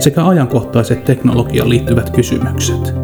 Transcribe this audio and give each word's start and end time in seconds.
sekä 0.00 0.26
ajankohtaiset 0.26 1.04
teknologiaan 1.04 1.68
liittyvät 1.68 2.10
kysymykset. 2.10 2.94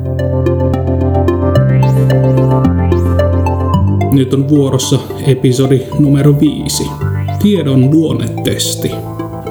Nyt 4.12 4.34
on 4.34 4.48
vuorossa 4.48 4.98
episodi 5.26 5.82
numero 5.98 6.40
5. 6.40 6.90
Tiedon 7.42 7.90
luonnetesti. 7.90 8.92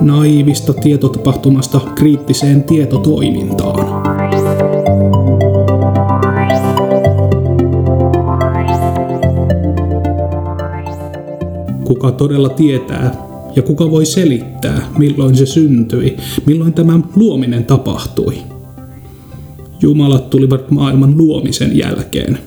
Naivista 0.02 0.74
tietotapahtumasta 0.74 1.80
kriittiseen 1.96 2.64
tietotoimintaan. 2.64 4.05
kuka 11.86 12.12
todella 12.12 12.50
tietää 12.50 13.25
ja 13.55 13.62
kuka 13.62 13.91
voi 13.91 14.05
selittää, 14.05 14.91
milloin 14.98 15.36
se 15.36 15.45
syntyi, 15.45 16.18
milloin 16.46 16.73
tämä 16.73 17.00
luominen 17.16 17.66
tapahtui. 17.66 18.38
Jumalat 19.82 20.30
tulivat 20.30 20.72
maailman 20.72 21.18
luomisen 21.18 21.77
jälkeen. 21.77 22.38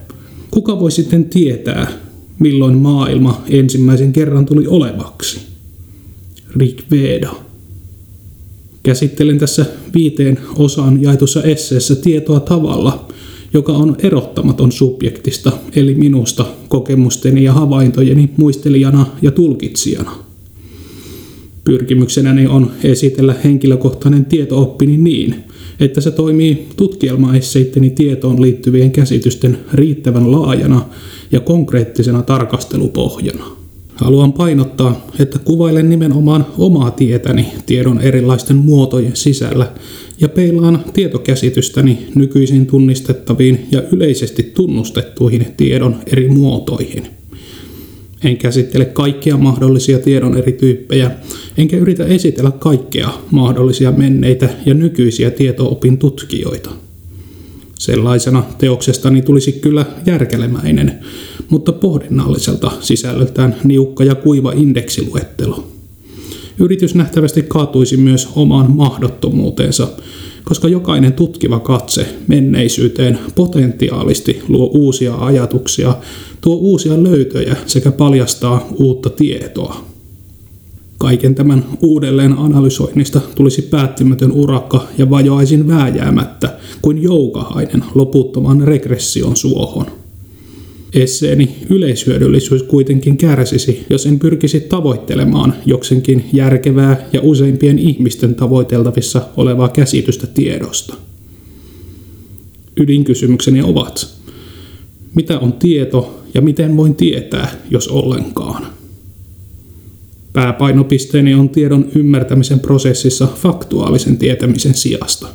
Kuka 0.51 0.81
voi 0.81 0.91
sitten 0.91 1.25
tietää, 1.25 1.93
milloin 2.39 2.79
maailma 2.79 3.43
ensimmäisen 3.49 4.13
kerran 4.13 4.47
tuli 4.47 4.67
olevaksi? 4.67 5.41
Rik 6.57 6.83
Veda. 6.91 7.31
Käsittelen 8.83 9.39
tässä 9.39 9.67
viiteen 9.95 10.39
osaan 10.57 11.03
jaetussa 11.03 11.43
esseessä 11.43 11.95
tietoa 11.95 12.41
tavalla, 12.41 13.09
joka 13.53 13.73
on 13.73 13.97
erottamaton 14.03 14.73
subjektista, 14.73 15.53
eli 15.77 15.95
minusta 15.95 16.45
kokemusteni 16.69 17.45
ja 17.45 17.53
havaintojeni 17.53 18.31
muistelijana 18.37 19.07
ja 19.23 19.31
tulkitsijana. 19.31 20.28
Pyrkimyksenäni 21.69 22.47
on 22.47 22.71
esitellä 22.85 23.35
henkilökohtainen 23.45 24.25
tietooppini 24.25 24.97
niin, 24.97 25.35
että 25.81 26.01
se 26.01 26.11
toimii 26.11 26.67
tutkielmaesseitteni 26.77 27.91
tietoon 27.91 28.43
liittyvien 28.43 28.91
käsitysten 28.91 29.59
riittävän 29.73 30.33
laajana 30.33 30.85
ja 31.33 31.41
konkreettisena 31.41 32.23
tarkastelupohjana. 32.23 33.45
Haluan 33.95 34.33
painottaa, 34.33 35.07
että 35.19 35.39
kuvailen 35.39 35.89
nimenomaan 35.89 36.47
omaa 36.59 36.91
tietäni 36.91 37.47
tiedon 37.67 38.01
erilaisten 38.01 38.57
muotojen 38.57 39.17
sisällä 39.17 39.73
ja 40.21 40.29
peilaan 40.29 40.85
tietokäsitystäni 40.93 41.99
nykyisin 42.15 42.67
tunnistettaviin 42.67 43.67
ja 43.71 43.83
yleisesti 43.93 44.43
tunnustettuihin 44.43 45.47
tiedon 45.57 45.97
eri 46.07 46.29
muotoihin. 46.29 47.07
En 48.25 48.37
käsittele 48.37 48.85
kaikkia 48.85 49.37
mahdollisia 49.37 49.99
tiedon 49.99 50.37
eri 50.39 50.53
tyyppejä, 50.53 51.11
enkä 51.59 51.77
yritä 51.77 52.05
esitellä 52.05 52.51
kaikkea 52.51 53.11
mahdollisia 53.31 53.93
menneitä 53.93 54.49
ja 54.67 54.75
nykyisiä 54.75 55.31
tietoopin 55.31 55.99
tutkijoita. 55.99 56.71
Sellaisena 57.79 58.43
teoksestani 58.59 59.23
tulisi 59.23 59.53
kyllä 59.53 59.87
järkelemäinen, 60.07 60.99
mutta 61.49 61.73
pohdinnalliselta 61.73 62.71
sisällöltään 62.81 63.57
niukka 63.65 64.05
ja 64.05 64.15
kuiva 64.15 64.53
indeksiluettelo. 64.53 65.78
Yritys 66.61 66.95
nähtävästi 66.95 67.43
kaatuisi 67.43 67.97
myös 67.97 68.29
omaan 68.37 68.73
mahdottomuuteensa, 68.73 69.89
koska 70.45 70.69
jokainen 70.69 71.13
tutkiva 71.13 71.61
katse 71.61 72.07
menneisyyteen 72.27 73.19
potentiaalisti 73.35 74.43
luo 74.49 74.67
uusia 74.67 75.15
ajatuksia, 75.15 75.95
tuo 76.41 76.57
uusia 76.57 77.03
löytöjä 77.03 77.57
sekä 77.67 77.93
paljastaa 77.93 78.67
uutta 78.79 79.11
tietoa. 79.11 79.85
Kaiken 80.99 81.35
tämän 81.35 81.65
uudelleen 81.83 82.39
analysoinnista 82.39 83.21
tulisi 83.35 83.63
päättymätön 83.63 84.33
urakka 84.33 84.87
ja 84.99 85.11
vajoaisin 85.11 85.69
vääjäämättä 85.69 86.59
kuin 86.83 87.03
joukahainen 87.03 87.85
loputtoman 87.95 88.61
regression 88.61 89.37
suohon. 89.37 89.98
Esseeni 90.93 91.57
yleishyödyllisyys 91.71 92.63
kuitenkin 92.63 93.17
kärsisi, 93.17 93.87
jos 93.91 94.07
en 94.07 94.19
pyrkisi 94.19 94.61
tavoittelemaan 94.61 95.55
joksenkin 95.67 96.25
järkevää 96.33 97.09
ja 97.13 97.21
useimpien 97.23 97.79
ihmisten 97.79 98.35
tavoiteltavissa 98.35 99.23
olevaa 99.37 99.69
käsitystä 99.69 100.27
tiedosta. 100.27 100.95
Ydinkysymykseni 102.81 103.63
ovat, 103.63 104.09
mitä 105.15 105.39
on 105.39 105.53
tieto 105.53 106.25
ja 106.35 106.41
miten 106.41 106.77
voin 106.77 106.95
tietää, 106.95 107.51
jos 107.71 107.89
ollenkaan? 107.89 108.67
Pääpainopisteeni 110.33 111.35
on 111.35 111.49
tiedon 111.49 111.87
ymmärtämisen 111.95 112.61
prosessissa 112.61 113.27
faktuaalisen 113.27 114.17
tietämisen 114.17 114.75
sijasta. 114.75 115.29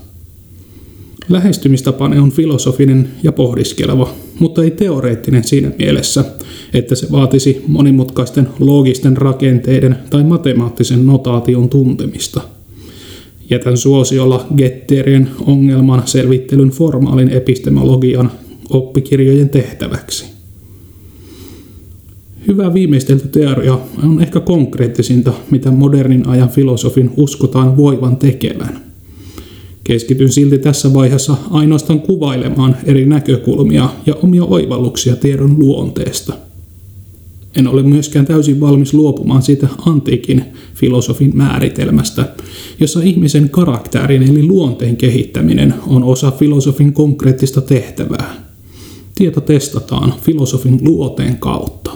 Lähestymistapani 1.29 2.19
on 2.19 2.31
filosofinen 2.31 3.07
ja 3.23 3.31
pohdiskeleva, 3.31 4.13
mutta 4.39 4.63
ei 4.63 4.71
teoreettinen 4.71 5.43
siinä 5.43 5.71
mielessä, 5.77 6.25
että 6.73 6.95
se 6.95 7.11
vaatisi 7.11 7.63
monimutkaisten 7.67 8.47
loogisten 8.59 9.17
rakenteiden 9.17 9.95
tai 10.09 10.23
matemaattisen 10.23 11.05
notaation 11.05 11.69
tuntemista. 11.69 12.41
Jätän 13.49 13.77
suosiolla 13.77 14.47
Getterien 14.57 15.29
ongelman 15.45 16.01
selvittelyn 16.05 16.69
formaalin 16.69 17.29
epistemologian 17.29 18.31
oppikirjojen 18.69 19.49
tehtäväksi. 19.49 20.25
Hyvä 22.47 22.73
viimeistelty 22.73 23.27
teoria 23.27 23.79
on 24.03 24.21
ehkä 24.21 24.39
konkreettisinta, 24.39 25.33
mitä 25.51 25.71
modernin 25.71 26.27
ajan 26.27 26.49
filosofin 26.49 27.11
uskotaan 27.17 27.77
voivan 27.77 28.17
tekevän– 28.17 28.79
Keskityn 29.83 30.31
silti 30.31 30.57
tässä 30.57 30.93
vaiheessa 30.93 31.37
ainoastaan 31.51 32.01
kuvailemaan 32.01 32.77
eri 32.83 33.05
näkökulmia 33.05 33.89
ja 34.05 34.15
omia 34.15 34.43
oivalluksia 34.43 35.15
tiedon 35.15 35.59
luonteesta. 35.59 36.33
En 37.55 37.67
ole 37.67 37.83
myöskään 37.83 38.25
täysin 38.25 38.59
valmis 38.59 38.93
luopumaan 38.93 39.41
siitä 39.41 39.67
antiikin 39.85 40.45
filosofin 40.75 41.37
määritelmästä, 41.37 42.25
jossa 42.79 43.01
ihmisen 43.01 43.49
karakterin 43.49 44.23
eli 44.23 44.43
luonteen 44.43 44.97
kehittäminen 44.97 45.73
on 45.87 46.03
osa 46.03 46.31
filosofin 46.31 46.93
konkreettista 46.93 47.61
tehtävää. 47.61 48.35
Tieto 49.15 49.41
testataan 49.41 50.13
filosofin 50.21 50.79
luoteen 50.81 51.37
kautta. 51.37 51.91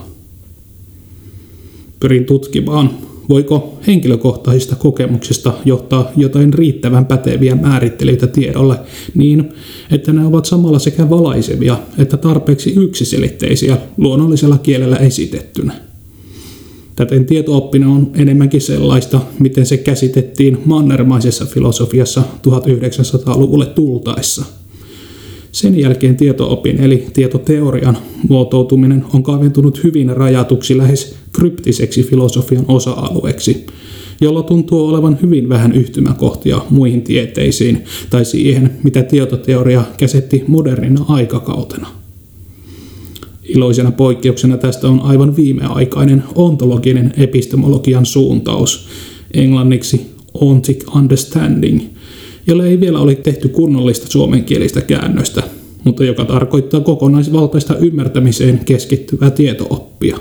Pyrin 1.99 2.25
tutkimaan, 2.25 2.89
Voiko 3.29 3.79
henkilökohtaisista 3.87 4.75
kokemuksista 4.75 5.53
johtaa 5.65 6.11
jotain 6.17 6.53
riittävän 6.53 7.05
päteviä 7.05 7.55
määrittelyitä 7.55 8.27
tiedolle 8.27 8.79
niin, 9.15 9.49
että 9.91 10.13
ne 10.13 10.25
ovat 10.25 10.45
samalla 10.45 10.79
sekä 10.79 11.09
valaisevia 11.09 11.79
että 11.97 12.17
tarpeeksi 12.17 12.73
yksiselitteisiä 12.75 13.77
luonnollisella 13.97 14.57
kielellä 14.57 14.97
esitettynä? 14.97 15.73
Täten 16.95 17.25
tietooppinen 17.25 17.87
on 17.87 18.11
enemmänkin 18.13 18.61
sellaista, 18.61 19.19
miten 19.39 19.65
se 19.65 19.77
käsitettiin 19.77 20.57
mannermaisessa 20.65 21.45
filosofiassa 21.45 22.23
1900-luvulle 22.47 23.65
tultaessa– 23.65 24.45
sen 25.57 25.79
jälkeen 25.79 26.15
tietoopin 26.15 26.79
eli 26.79 27.07
tietoteorian 27.13 27.97
muotoutuminen 28.27 29.05
on 29.13 29.23
kaventunut 29.23 29.83
hyvin 29.83 30.17
rajatuksi 30.17 30.77
lähes 30.77 31.15
kryptiseksi 31.39 32.03
filosofian 32.03 32.65
osa-alueeksi, 32.67 33.65
jolla 34.21 34.43
tuntuu 34.43 34.87
olevan 34.87 35.17
hyvin 35.21 35.49
vähän 35.49 35.71
yhtymäkohtia 35.71 36.61
muihin 36.69 37.01
tieteisiin 37.01 37.83
tai 38.09 38.25
siihen, 38.25 38.71
mitä 38.83 39.03
tietoteoria 39.03 39.83
käsitti 39.97 40.43
modernina 40.47 41.05
aikakautena. 41.07 41.87
Iloisena 43.43 43.91
poikkeuksena 43.91 44.57
tästä 44.57 44.87
on 44.87 45.01
aivan 45.01 45.35
viimeaikainen 45.35 46.23
ontologinen 46.35 47.13
epistemologian 47.17 48.05
suuntaus, 48.05 48.87
englanniksi 49.33 50.05
ontic 50.33 50.95
understanding– 50.95 51.81
jolle 52.47 52.67
ei 52.67 52.79
vielä 52.79 52.99
ole 52.99 53.15
tehty 53.15 53.47
kunnollista 53.47 54.07
suomenkielistä 54.09 54.81
käännöstä, 54.81 55.43
mutta 55.83 56.03
joka 56.03 56.25
tarkoittaa 56.25 56.79
kokonaisvaltaista 56.79 57.77
ymmärtämiseen 57.77 58.61
keskittyvää 58.65 59.31
tietooppia. 59.31 60.17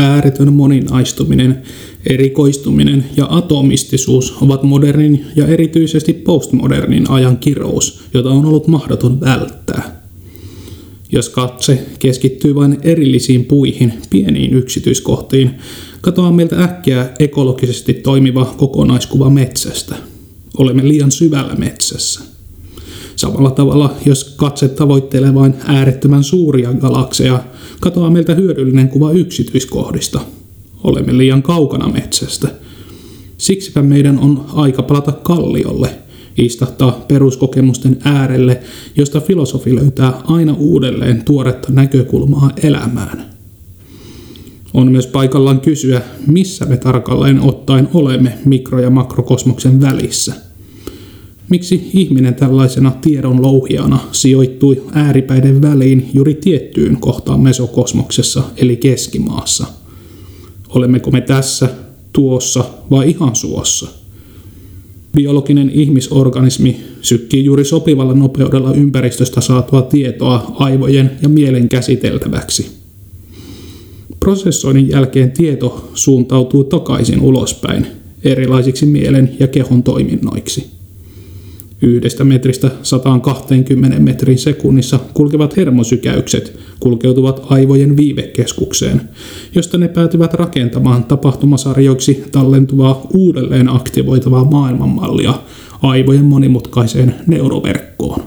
Ääretön 0.00 0.52
moninaistuminen, 0.52 1.62
erikoistuminen 2.06 3.04
ja 3.16 3.26
atomistisuus 3.30 4.34
ovat 4.40 4.62
modernin 4.62 5.26
ja 5.36 5.46
erityisesti 5.46 6.12
postmodernin 6.12 7.10
ajan 7.10 7.36
kirous, 7.36 8.04
jota 8.14 8.30
on 8.30 8.46
ollut 8.46 8.66
mahdoton 8.66 9.20
välttää. 9.20 10.00
Jos 11.12 11.28
katse 11.28 11.86
keskittyy 11.98 12.54
vain 12.54 12.78
erillisiin 12.82 13.44
puihin, 13.44 13.92
pieniin 14.10 14.54
yksityiskohtiin, 14.54 15.50
katoaa 16.00 16.32
meiltä 16.32 16.64
äkkiä 16.64 17.10
ekologisesti 17.18 17.94
toimiva 17.94 18.54
kokonaiskuva 18.56 19.30
metsästä. 19.30 19.96
Olemme 20.58 20.88
liian 20.88 21.10
syvällä 21.10 21.54
metsässä. 21.54 22.20
Samalla 23.20 23.50
tavalla, 23.50 23.94
jos 24.06 24.24
katse 24.36 24.68
tavoittelee 24.68 25.34
vain 25.34 25.54
äärettömän 25.66 26.24
suuria 26.24 26.72
galakseja, 26.72 27.44
katoaa 27.80 28.10
meiltä 28.10 28.34
hyödyllinen 28.34 28.88
kuva 28.88 29.12
yksityiskohdista. 29.12 30.20
Olemme 30.84 31.18
liian 31.18 31.42
kaukana 31.42 31.88
metsästä. 31.88 32.48
Siksipä 33.38 33.82
meidän 33.82 34.18
on 34.18 34.44
aika 34.52 34.82
palata 34.82 35.12
kalliolle, 35.12 35.90
istahtaa 36.38 37.04
peruskokemusten 37.08 37.98
äärelle, 38.04 38.60
josta 38.96 39.20
filosofi 39.20 39.76
löytää 39.76 40.12
aina 40.24 40.54
uudelleen 40.58 41.24
tuoretta 41.24 41.72
näkökulmaa 41.72 42.50
elämään. 42.62 43.24
On 44.74 44.92
myös 44.92 45.06
paikallaan 45.06 45.60
kysyä, 45.60 46.02
missä 46.26 46.64
me 46.64 46.76
tarkalleen 46.76 47.40
ottaen 47.40 47.88
olemme 47.94 48.38
mikro- 48.44 48.80
ja 48.80 48.90
makrokosmoksen 48.90 49.80
välissä– 49.80 50.34
Miksi 51.50 51.90
ihminen 51.94 52.34
tällaisena 52.34 52.90
tiedon 52.90 53.42
louhijana 53.42 53.98
sijoittui 54.12 54.82
ääripäiden 54.92 55.62
väliin 55.62 56.10
juuri 56.14 56.34
tiettyyn 56.34 56.96
kohtaan 57.00 57.40
mesokosmoksessa 57.40 58.42
eli 58.56 58.76
keskimaassa? 58.76 59.66
Olemmeko 60.68 61.10
me 61.10 61.20
tässä, 61.20 61.68
tuossa 62.12 62.64
vai 62.90 63.10
ihan 63.10 63.36
suossa? 63.36 63.88
Biologinen 65.16 65.70
ihmisorganismi 65.74 66.76
sykkii 67.00 67.44
juuri 67.44 67.64
sopivalla 67.64 68.14
nopeudella 68.14 68.74
ympäristöstä 68.74 69.40
saatua 69.40 69.82
tietoa 69.82 70.52
aivojen 70.58 71.10
ja 71.22 71.28
mielen 71.28 71.68
käsiteltäväksi. 71.68 72.66
Prosessoinnin 74.20 74.88
jälkeen 74.88 75.32
tieto 75.32 75.90
suuntautuu 75.94 76.64
takaisin 76.64 77.20
ulospäin 77.20 77.86
erilaisiksi 78.24 78.86
mielen 78.86 79.36
ja 79.40 79.46
kehon 79.46 79.82
toiminnoiksi. 79.82 80.79
Yhdestä 81.82 82.24
metristä 82.24 82.70
120 82.82 83.98
metrin 83.98 84.38
sekunnissa 84.38 84.98
kulkevat 85.14 85.56
hermosykäykset 85.56 86.58
kulkeutuvat 86.80 87.46
aivojen 87.50 87.96
viivekeskukseen, 87.96 89.00
josta 89.54 89.78
ne 89.78 89.88
päätyvät 89.88 90.34
rakentamaan 90.34 91.04
tapahtumasarjoiksi 91.04 92.24
tallentuvaa 92.32 93.06
uudelleen 93.14 93.68
aktivoitavaa 93.68 94.44
maailmanmallia 94.44 95.34
aivojen 95.82 96.24
monimutkaiseen 96.24 97.14
neuroverkkoon. 97.26 98.22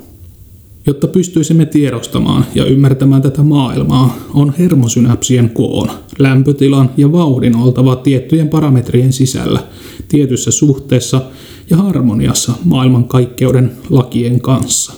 Jotta 0.88 1.08
pystyisimme 1.08 1.66
tiedostamaan 1.66 2.46
ja 2.56 2.66
ymmärtämään 2.66 3.22
tätä 3.22 3.44
maailmaa, 3.44 4.18
on 4.34 4.54
hermosynapsien 4.60 5.50
koon, 5.50 5.90
lämpötilan 6.20 6.90
ja 6.98 7.12
vauhdin 7.12 7.56
oltava 7.56 7.96
tiettyjen 7.96 8.50
parametrien 8.50 9.14
sisällä, 9.14 9.60
tietyssä 10.08 10.52
suhteessa 10.52 11.22
ja 11.70 11.78
harmoniassa 11.78 12.54
maailmankaikkeuden 12.66 13.72
lakien 13.90 14.42
kanssa. 14.42 14.94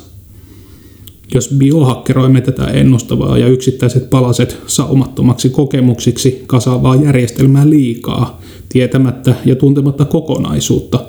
Jos 1.34 1.50
biohakkeroimme 1.58 2.42
tätä 2.42 2.66
ennustavaa 2.66 3.38
ja 3.38 3.48
yksittäiset 3.48 4.10
palaset 4.10 4.58
saumattomaksi 4.68 5.50
kokemuksiksi 5.50 6.44
kasaavaa 6.48 6.96
järjestelmää 6.96 7.70
liikaa, 7.70 8.42
tietämättä 8.70 9.36
ja 9.46 9.56
tuntematta 9.56 10.06
kokonaisuutta, 10.06 11.06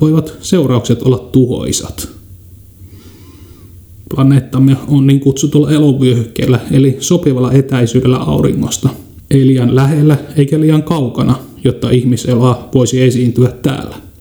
voivat 0.00 0.34
seuraukset 0.40 1.02
olla 1.02 1.18
tuhoisat. 1.18 2.08
Planeettamme 4.14 4.76
on 4.88 5.06
niin 5.06 5.20
kutsutulla 5.20 5.70
elovyöhykkeellä, 5.70 6.60
eli 6.70 6.96
sopivalla 7.00 7.52
etäisyydellä 7.52 8.16
auringosta. 8.16 8.88
Ei 9.30 9.46
liian 9.46 9.74
lähellä 9.74 10.16
eikä 10.36 10.60
liian 10.60 10.82
kaukana, 10.82 11.34
jotta 11.64 11.90
ihmiseloa 11.90 12.68
voisi 12.74 13.02
esiintyä 13.02 13.52
täällä. 13.62 14.11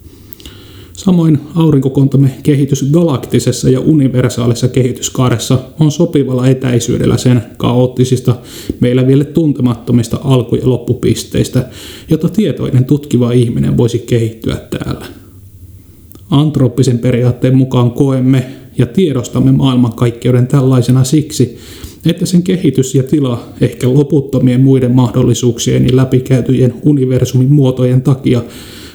Samoin 1.05 1.39
aurinkokontamme 1.55 2.31
kehitys 2.43 2.85
galaktisessa 2.91 3.69
ja 3.69 3.79
universaalissa 3.79 4.67
kehityskaaressa 4.67 5.59
on 5.79 5.91
sopivalla 5.91 6.47
etäisyydellä 6.47 7.17
sen 7.17 7.41
kaoottisista, 7.57 8.35
meillä 8.79 9.07
vielä 9.07 9.23
tuntemattomista 9.23 10.19
alku- 10.23 10.55
ja 10.55 10.69
loppupisteistä, 10.69 11.69
jotta 12.09 12.29
tietoinen 12.29 12.85
tutkiva 12.85 13.31
ihminen 13.31 13.77
voisi 13.77 13.99
kehittyä 13.99 14.55
täällä. 14.55 15.05
Antrooppisen 16.31 16.99
periaatteen 16.99 17.55
mukaan 17.55 17.91
koemme 17.91 18.45
ja 18.77 18.85
tiedostamme 18.85 19.51
maailmankaikkeuden 19.51 20.47
tällaisena 20.47 21.03
siksi, 21.03 21.57
että 22.05 22.25
sen 22.25 22.43
kehitys 22.43 22.95
ja 22.95 23.03
tila 23.03 23.43
ehkä 23.61 23.93
loputtomien 23.93 24.61
muiden 24.61 24.91
mahdollisuuksien 24.91 25.85
ja 25.85 25.95
läpikäytyjen 25.95 26.73
universumin 26.85 27.53
muotojen 27.53 28.01
takia 28.01 28.41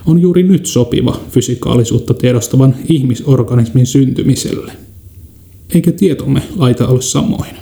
on 0.06 0.22
juuri 0.22 0.42
nyt 0.42 0.66
sopiva 0.66 1.20
fysikaalisuutta 1.30 2.14
tiedostavan 2.14 2.74
ihmisorganismin 2.88 3.86
syntymiselle. 3.86 4.72
Eikä 5.74 5.92
tietomme 5.92 6.42
laita 6.56 6.88
ole 6.88 7.02
samoin. 7.02 7.56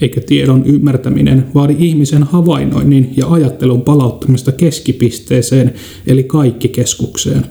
Eikä 0.00 0.20
tiedon 0.20 0.66
ymmärtäminen 0.66 1.46
vaadi 1.54 1.76
ihmisen 1.78 2.22
havainnoinnin 2.22 3.12
ja 3.16 3.26
ajattelun 3.28 3.82
palauttamista 3.82 4.52
keskipisteeseen, 4.52 5.74
eli 6.06 6.22
kaikki 6.24 6.68
keskukseen, 6.68 7.46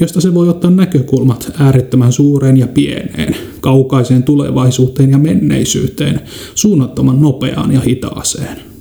josta 0.00 0.20
se 0.20 0.34
voi 0.34 0.48
ottaa 0.48 0.70
näkökulmat 0.70 1.52
äärettömän 1.58 2.12
suureen 2.12 2.56
ja 2.56 2.66
pieneen, 2.66 3.36
kaukaiseen 3.60 4.22
tulevaisuuteen 4.22 5.10
ja 5.10 5.18
menneisyyteen, 5.18 6.20
suunnattoman 6.54 7.20
nopeaan 7.20 7.72
ja 7.72 7.80
hitaaseen. 7.80 8.71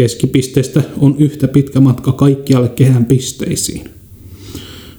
Keskipisteestä 0.00 0.82
on 0.98 1.14
yhtä 1.18 1.48
pitkä 1.48 1.80
matka 1.80 2.12
kaikkialle 2.12 2.68
kehän 2.68 3.04
pisteisiin. 3.04 3.84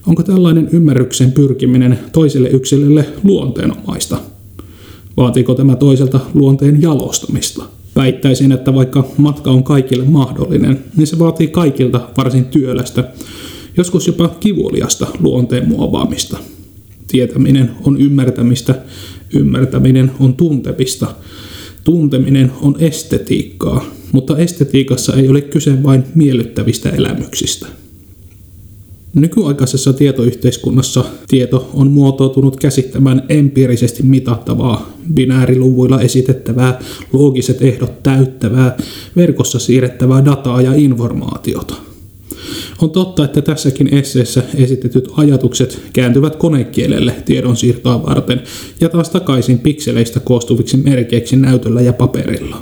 Onko 0.08 0.24
tällainen 0.24 0.70
ymmärryksen 0.72 1.32
pyrkiminen 1.32 2.00
toiselle 2.12 2.50
yksilölle 2.50 3.06
luonteenomaista? 3.24 4.18
Vaatiiko 5.18 5.56
tämä 5.56 5.76
toiselta 5.76 6.20
luonteen 6.34 6.82
jalostamista? 6.82 7.64
Väittäisin, 7.96 8.52
että 8.52 8.74
vaikka 8.74 9.08
matka 9.18 9.52
on 9.52 9.64
kaikille 9.64 10.06
mahdollinen, 10.06 10.84
niin 10.98 11.08
se 11.08 11.20
vaatii 11.20 11.48
kaikilta 11.48 12.10
varsin 12.18 12.46
työlästä, 12.46 13.12
joskus 13.78 14.08
jopa 14.08 14.36
kivuliasta 14.40 15.08
luonteen 15.20 15.68
muovaamista. 15.68 16.38
Tietäminen 17.08 17.72
on 17.84 18.02
ymmärtämistä, 18.02 18.76
ymmärtäminen 19.34 20.12
on 20.20 20.34
tuntemista, 20.34 21.16
tunteminen 21.84 22.52
on 22.62 22.76
estetiikkaa, 22.80 23.86
mutta 24.12 24.38
estetiikassa 24.38 25.14
ei 25.14 25.30
ole 25.30 25.42
kyse 25.42 25.84
vain 25.84 26.04
miellyttävistä 26.16 26.90
elämyksistä. 26.90 27.68
Nykyaikaisessa 29.14 29.94
tietoyhteiskunnassa 29.94 31.06
tieto 31.28 31.70
on 31.74 31.92
muotoutunut 31.92 32.56
käsittämään 32.60 33.24
empiirisesti 33.30 34.04
mitattavaa, 34.04 34.94
binääriluvuilla 35.14 36.02
esitettävää, 36.02 36.80
loogiset 37.14 37.62
ehdot 37.62 38.04
täyttävää, 38.04 38.78
verkossa 39.16 39.60
siirrettävää 39.60 40.26
dataa 40.26 40.62
ja 40.62 40.74
informaatiota. 40.74 41.91
On 42.82 42.90
totta, 42.90 43.26
että 43.26 43.42
tässäkin 43.42 43.94
esseessä 43.94 44.44
esitetyt 44.56 45.10
ajatukset 45.18 45.82
kääntyvät 45.94 46.36
konekielelle 46.36 47.16
tiedonsiirtoa 47.26 48.06
varten 48.06 48.42
ja 48.82 48.90
taas 48.90 49.10
takaisin 49.10 49.60
pikseleistä 49.60 50.20
koostuviksi 50.20 50.78
merkeiksi 50.78 51.36
näytöllä 51.36 51.82
ja 51.82 51.94
paperilla. 51.94 52.62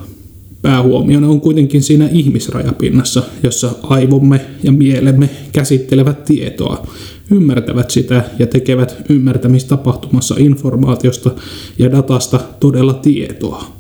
Päähuomiona 0.62 1.28
on 1.28 1.42
kuitenkin 1.42 1.84
siinä 1.84 2.10
ihmisrajapinnassa, 2.12 3.24
jossa 3.44 3.72
aivomme 3.84 4.42
ja 4.64 4.72
mielemme 4.72 5.30
käsittelevät 5.52 6.24
tietoa, 6.24 6.88
ymmärtävät 7.32 7.92
sitä 7.92 8.24
ja 8.40 8.48
tekevät 8.48 8.96
ymmärtämistapahtumassa 9.10 10.36
informaatiosta 10.38 11.32
ja 11.78 11.92
datasta 11.92 12.40
todella 12.60 12.94
tietoa. 12.94 13.79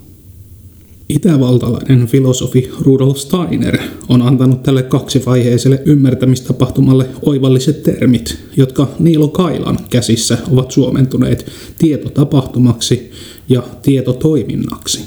Itävaltalainen 1.09 2.07
filosofi 2.07 2.69
Rudolf 2.81 3.17
Steiner 3.17 3.77
on 4.09 4.21
antanut 4.21 4.63
tälle 4.63 4.83
kaksivaiheiselle 4.83 5.81
ymmärtämistapahtumalle 5.85 7.05
oivalliset 7.21 7.83
termit, 7.83 8.39
jotka 8.57 8.87
Niilo 8.99 9.27
Kailan 9.27 9.77
käsissä 9.89 10.37
ovat 10.51 10.71
suomentuneet 10.71 11.51
tietotapahtumaksi 11.77 13.11
ja 13.49 13.63
tietotoiminnaksi. 13.81 15.01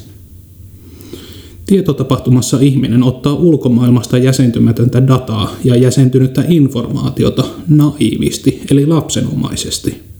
Tietotapahtumassa 1.66 2.58
ihminen 2.60 3.02
ottaa 3.02 3.34
ulkomaailmasta 3.34 4.18
jäsentymätöntä 4.18 5.06
dataa 5.06 5.56
ja 5.64 5.76
jäsentynyttä 5.76 6.44
informaatiota 6.48 7.44
naivisti 7.68 8.62
eli 8.70 8.86
lapsenomaisesti. 8.86 10.11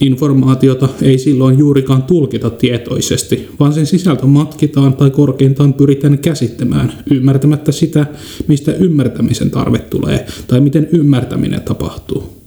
Informaatiota 0.00 0.88
ei 1.02 1.18
silloin 1.18 1.58
juurikaan 1.58 2.02
tulkita 2.02 2.50
tietoisesti, 2.50 3.48
vaan 3.60 3.72
sen 3.72 3.86
sisältö 3.86 4.26
matkitaan 4.26 4.94
tai 4.94 5.10
korkeintaan 5.10 5.74
pyritään 5.74 6.18
käsittämään, 6.18 6.92
ymmärtämättä 7.10 7.72
sitä, 7.72 8.06
mistä 8.48 8.72
ymmärtämisen 8.72 9.50
tarve 9.50 9.78
tulee 9.78 10.26
tai 10.46 10.60
miten 10.60 10.88
ymmärtäminen 10.92 11.60
tapahtuu. 11.60 12.40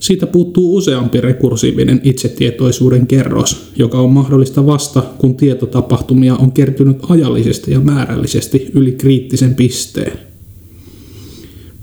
Siitä 0.00 0.26
puuttuu 0.26 0.76
useampi 0.76 1.20
rekursiivinen 1.20 2.00
itsetietoisuuden 2.04 3.06
kerros, 3.06 3.72
joka 3.76 4.00
on 4.00 4.10
mahdollista 4.10 4.66
vasta, 4.66 5.02
kun 5.18 5.34
tietotapahtumia 5.34 6.36
on 6.36 6.52
kertynyt 6.52 6.96
ajallisesti 7.08 7.70
ja 7.70 7.80
määrällisesti 7.80 8.70
yli 8.74 8.92
kriittisen 8.92 9.54
pisteen. 9.54 10.12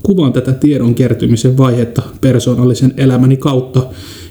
Kuvaan 0.02 0.32
tätä 0.32 0.52
tiedon 0.52 0.94
kertymisen 0.94 1.56
vaihetta 1.56 2.02
persoonallisen 2.20 2.94
elämäni 2.96 3.36
kautta 3.36 3.86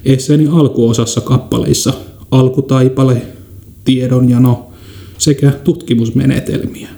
esseeni 0.05 0.47
alkuosassa 0.51 1.21
kappaleissa 1.21 1.93
alkutaipale, 2.31 3.21
tiedonjano 3.85 4.71
sekä 5.17 5.51
tutkimusmenetelmiä. 5.51 6.89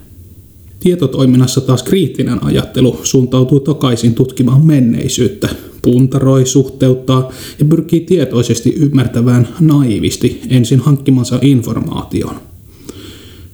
Tietotoiminnassa 0.79 1.61
taas 1.61 1.83
kriittinen 1.83 2.43
ajattelu 2.43 2.99
suuntautuu 3.03 3.59
takaisin 3.59 4.13
tutkimaan 4.13 4.65
menneisyyttä, 4.65 5.49
puntaroi, 5.81 6.45
suhteuttaa 6.45 7.31
ja 7.59 7.65
pyrkii 7.65 7.99
tietoisesti 7.99 8.73
ymmärtävään 8.77 9.47
naivisti 9.59 10.41
ensin 10.49 10.79
hankkimansa 10.79 11.39
informaation– 11.41 12.35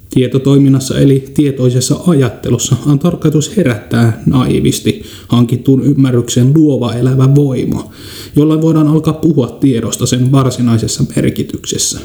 Tietotoiminnassa 0.10 1.00
eli 1.00 1.26
tietoisessa 1.34 2.00
ajattelussa 2.08 2.76
on 2.86 3.00
tarkoitus 3.00 3.58
herättää 3.58 4.24
naivisti 4.26 5.04
hankittuun 5.28 5.84
ymmärryksen 5.84 6.52
luova 6.56 6.94
elävä 6.94 7.36
voima, 7.36 7.92
jolla 8.36 8.62
voidaan 8.62 8.88
alkaa 8.88 9.14
puhua 9.14 9.48
tiedosta 9.48 10.06
sen 10.06 10.32
varsinaisessa 10.32 11.04
merkityksessä. 11.16 12.00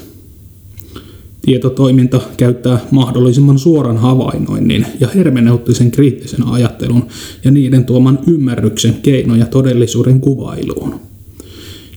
Tietotoiminta 1.43 2.21
käyttää 2.37 2.81
mahdollisimman 2.91 3.59
suoran 3.59 3.97
havainnoinnin 3.97 4.87
ja 5.01 5.09
hermeneuttisen 5.15 5.91
kriittisen 5.91 6.47
ajattelun 6.47 7.07
ja 7.45 7.51
niiden 7.51 7.85
tuoman 7.85 8.19
ymmärryksen 8.27 8.95
keinoja 9.03 9.47
todellisuuden 9.47 10.21
kuvailuun. 10.21 11.01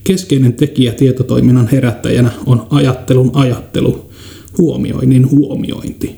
Keskeinen 0.04 0.52
tekijä 0.52 0.92
tietotoiminnan 0.92 1.68
herättäjänä 1.72 2.30
on 2.46 2.66
ajattelun 2.70 3.30
ajattelu, 3.34 4.07
huomioinnin 4.58 5.30
huomiointi. 5.30 6.16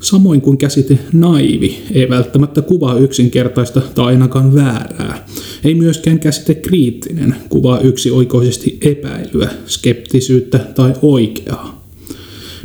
Samoin 0.00 0.40
kuin 0.40 0.58
käsite 0.58 0.98
naivi 1.12 1.78
ei 1.92 2.08
välttämättä 2.08 2.62
kuvaa 2.62 2.98
yksinkertaista 2.98 3.80
tai 3.94 4.06
ainakaan 4.06 4.54
väärää. 4.54 5.26
Ei 5.64 5.74
myöskään 5.74 6.18
käsite 6.18 6.54
kriittinen 6.54 7.34
kuvaa 7.48 7.80
yksioikoisesti 7.80 8.78
epäilyä, 8.80 9.50
skeptisyyttä 9.66 10.58
tai 10.58 10.94
oikeaa. 11.02 11.84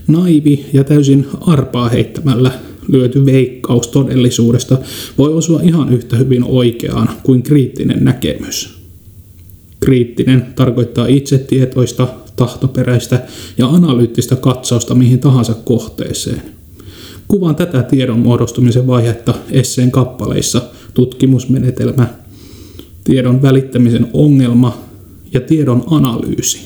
Naivi 0.07 0.65
ja 0.73 0.83
täysin 0.83 1.27
arpaa 1.41 1.89
heittämällä 1.89 2.51
lyöty 2.87 3.25
veikkaus 3.25 3.87
todellisuudesta 3.87 4.77
voi 5.17 5.33
osua 5.33 5.61
ihan 5.61 5.93
yhtä 5.93 6.17
hyvin 6.17 6.43
oikeaan 6.43 7.09
kuin 7.23 7.43
kriittinen 7.43 8.03
näkemys. 8.03 8.79
Kriittinen 9.79 10.45
tarkoittaa 10.55 11.07
itsetietoista, 11.07 12.07
tahtoperäistä 12.39 13.21
ja 13.57 13.67
analyyttistä 13.67 14.35
katsausta 14.35 14.95
mihin 14.95 15.19
tahansa 15.19 15.53
kohteeseen. 15.53 16.41
Kuvaan 17.27 17.55
tätä 17.55 17.83
tiedon 17.83 18.19
muodostumisen 18.19 18.87
vaihetta 18.87 19.33
esseen 19.51 19.91
kappaleissa 19.91 20.61
tutkimusmenetelmä, 20.93 22.07
tiedon 23.03 23.41
välittämisen 23.41 24.07
ongelma 24.13 24.77
ja 25.33 25.41
tiedon 25.41 25.83
analyysi. 25.91 26.61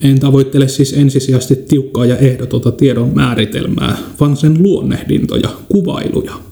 En 0.00 0.20
tavoittele 0.20 0.68
siis 0.68 0.92
ensisijaisesti 0.92 1.56
tiukkaa 1.56 2.06
ja 2.06 2.16
ehdotonta 2.16 2.72
tiedon 2.72 3.14
määritelmää, 3.14 3.98
vaan 4.20 4.36
sen 4.36 4.62
luonnehdintoja, 4.62 5.50
kuvailuja– 5.68 6.32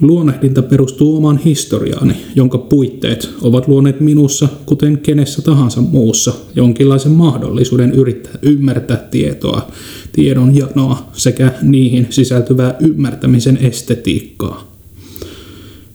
Luonnehdinta 0.00 0.62
perustuu 0.62 1.16
omaan 1.16 1.38
historiaani, 1.38 2.14
jonka 2.34 2.58
puitteet 2.58 3.34
ovat 3.42 3.68
luoneet 3.68 4.00
minussa, 4.00 4.48
kuten 4.66 4.98
kenessä 4.98 5.42
tahansa 5.42 5.80
muussa, 5.80 6.32
jonkinlaisen 6.56 7.12
mahdollisuuden 7.12 7.92
yrittää 7.92 8.32
ymmärtää 8.42 8.96
tietoa, 8.96 9.70
tiedon 10.12 10.56
janoa 10.56 11.08
sekä 11.12 11.52
niihin 11.62 12.06
sisältyvää 12.10 12.76
ymmärtämisen 12.80 13.58
estetiikkaa. 13.62 14.72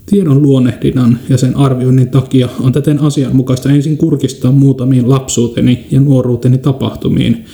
Tiedon 0.06 0.42
luonnehdinnan 0.42 1.20
ja 1.30 1.38
sen 1.38 1.58
arvioinnin 1.58 2.10
takia 2.10 2.50
on 2.60 2.72
täten 2.72 3.00
asianmukaista 3.00 3.70
ensin 3.70 3.98
kurkistaa 3.98 4.52
muutamiin 4.52 5.10
lapsuuteni 5.10 5.86
ja 5.92 6.02
nuoruuteni 6.02 6.58
tapahtumiin, 6.58 7.46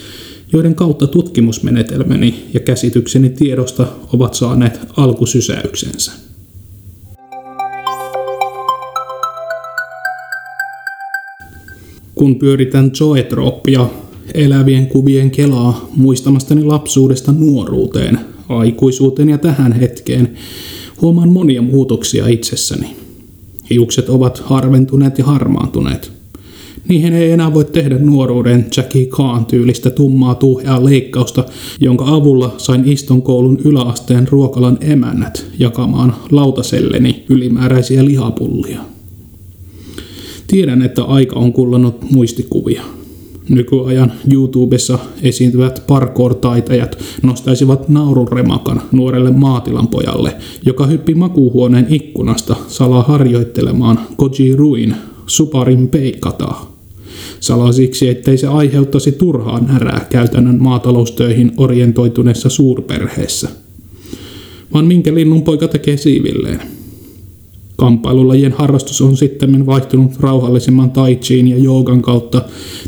joiden 0.54 0.76
kautta 0.76 1.08
tutkimusmenetelmäni 1.08 2.46
ja 2.54 2.60
käsitykseni 2.60 3.30
tiedosta 3.30 3.88
ovat 4.14 4.34
saaneet 4.34 4.80
alkusysäyksensä. 4.98 6.29
Kun 12.20 12.36
pyöritän 12.36 12.92
zoetrooppia, 12.96 13.88
elävien 14.34 14.88
kuvien 14.88 15.32
kelaa 15.32 15.90
muistamastani 15.96 16.64
lapsuudesta 16.64 17.32
nuoruuteen, 17.32 18.20
aikuisuuteen 18.50 19.30
ja 19.30 19.38
tähän 19.38 19.74
hetkeen, 19.74 20.34
huomaan 21.02 21.30
monia 21.30 21.62
muutoksia 21.62 22.28
itsessäni. 22.28 22.96
Hiukset 23.70 24.10
ovat 24.10 24.40
harventuneet 24.40 25.18
ja 25.18 25.26
harmaantuneet. 25.26 26.12
Niihin 26.88 27.14
ei 27.14 27.32
enää 27.32 27.54
voi 27.54 27.66
tehdä 27.66 27.98
nuoruuden 27.98 28.66
Jackie 28.78 29.06
Khan 29.06 29.46
tyylistä 29.46 29.90
tummaa 29.90 30.36
tuuhea 30.36 30.86
leikkausta, 30.86 31.46
jonka 31.80 32.06
avulla 32.08 32.56
sain 32.58 32.88
iston 32.88 33.22
koulun 33.22 33.60
yläasteen 33.66 34.28
ruokalan 34.28 34.78
emännät 34.82 35.46
jakamaan 35.60 36.16
lautaselleni 36.32 37.26
ylimääräisiä 37.30 38.06
lihapullia. 38.06 38.99
Tiedän, 40.50 40.82
että 40.82 41.04
aika 41.04 41.36
on 41.36 41.54
kullannut 41.54 42.12
muistikuvia. 42.12 42.84
Nykyajan 43.50 44.12
YouTubessa 44.34 45.00
esiintyvät 45.22 45.84
parkour-taitajat 45.88 46.98
nostaisivat 47.24 47.90
naururemakan 47.90 48.82
nuorelle 48.92 49.32
maatilan 49.32 49.88
pojalle, 49.88 50.36
joka 50.66 50.86
hyppi 50.86 51.16
makuuhuoneen 51.16 51.86
ikkunasta 51.90 52.56
salaa 52.68 53.04
harjoittelemaan 53.04 54.00
Koji 54.18 54.56
Ruin 54.56 54.96
Suparin 55.28 55.88
peikataa. 55.88 56.78
Salaa 57.40 57.72
siksi, 57.72 58.10
ettei 58.10 58.38
se 58.38 58.48
aiheuttaisi 58.48 59.12
turhaa 59.12 59.60
närää 59.60 60.06
käytännön 60.10 60.64
maataloustöihin 60.64 61.52
orientoituneessa 61.58 62.50
suurperheessä. 62.50 63.50
Vaan 64.74 64.86
minkä 64.86 65.14
linnun 65.14 65.42
poika 65.42 65.68
tekee 65.68 65.98
siivilleen? 65.98 66.79
Kamppailulajien 67.80 68.52
harrastus 68.52 69.02
on 69.02 69.18
sitten 69.18 69.66
vaihtunut 69.66 70.12
rauhallisemman 70.20 70.92
taitsiin 70.92 71.48
ja 71.48 71.58
joogan 71.58 72.02
kautta 72.02 72.42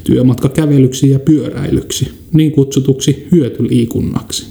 työmatkakävelyksi 0.03 1.09
ja 1.09 1.19
pyöräilyksi, 1.19 2.07
niin 2.33 2.51
kutsutuksi 2.51 3.27
hyötyliikunnaksi. 3.31 4.45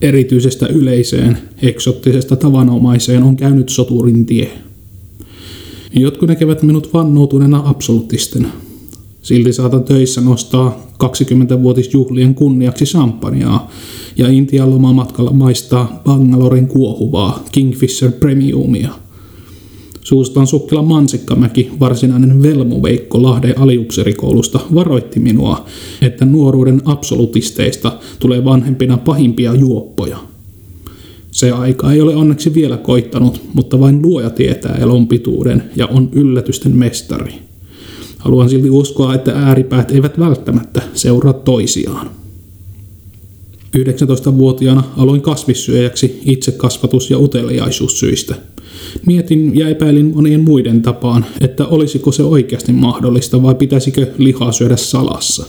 Erityisestä 0.00 0.66
yleiseen, 0.66 1.38
eksottisesta 1.62 2.36
tavanomaiseen 2.36 3.22
on 3.22 3.36
käynyt 3.36 3.68
soturin 3.68 4.26
tie. 4.26 4.50
Jotkut 5.94 6.28
näkevät 6.28 6.62
minut 6.62 6.94
vannoutuneena 6.94 7.62
absolutistena. 7.64 8.48
Silti 9.22 9.52
saatan 9.52 9.84
töissä 9.84 10.20
nostaa 10.20 10.86
20-vuotisjuhlien 11.04 12.34
kunniaksi 12.34 12.84
champagnea 12.84 13.60
ja 14.16 14.28
Intian 14.28 14.70
lomamatkalla 14.70 15.32
maistaa 15.32 16.02
Bangaloren 16.04 16.66
kuohuvaa 16.66 17.44
Kingfisher 17.52 18.12
Premiumia– 18.12 18.90
Suustaan 20.10 20.46
sukkela 20.46 20.82
Mansikkamäki, 20.82 21.70
varsinainen 21.80 22.42
velmoveikko 22.42 23.22
Lahden 23.22 23.58
aliupserikoulusta, 23.58 24.60
varoitti 24.74 25.20
minua, 25.20 25.64
että 26.02 26.24
nuoruuden 26.24 26.82
absolutisteista 26.84 27.98
tulee 28.18 28.44
vanhempina 28.44 28.96
pahimpia 28.96 29.54
juoppoja. 29.54 30.18
Se 31.30 31.50
aika 31.50 31.92
ei 31.92 32.00
ole 32.00 32.16
onneksi 32.16 32.54
vielä 32.54 32.76
koittanut, 32.76 33.40
mutta 33.54 33.80
vain 33.80 34.02
luoja 34.02 34.30
tietää 34.30 34.74
elon 34.74 35.08
pituuden 35.08 35.62
ja 35.76 35.86
on 35.86 36.08
yllätysten 36.12 36.76
mestari. 36.76 37.34
Haluan 38.18 38.50
silti 38.50 38.70
uskoa, 38.70 39.14
että 39.14 39.32
ääripäät 39.32 39.90
eivät 39.90 40.18
välttämättä 40.18 40.82
seuraa 40.94 41.32
toisiaan. 41.32 42.10
19-vuotiaana 43.76 44.82
aloin 44.96 45.20
kasvissyöjäksi 45.20 46.20
itse 46.24 46.52
kasvatus- 46.52 47.10
ja 47.10 47.18
uteliaisuussyistä– 47.18 48.34
Mietin 49.06 49.58
ja 49.58 49.68
epäilin 49.68 50.12
monien 50.14 50.40
muiden 50.40 50.82
tapaan, 50.82 51.24
että 51.40 51.66
olisiko 51.66 52.12
se 52.12 52.22
oikeasti 52.22 52.72
mahdollista 52.72 53.42
vai 53.42 53.54
pitäisikö 53.54 54.06
lihaa 54.18 54.52
syödä 54.52 54.76
salassa. 54.76 55.46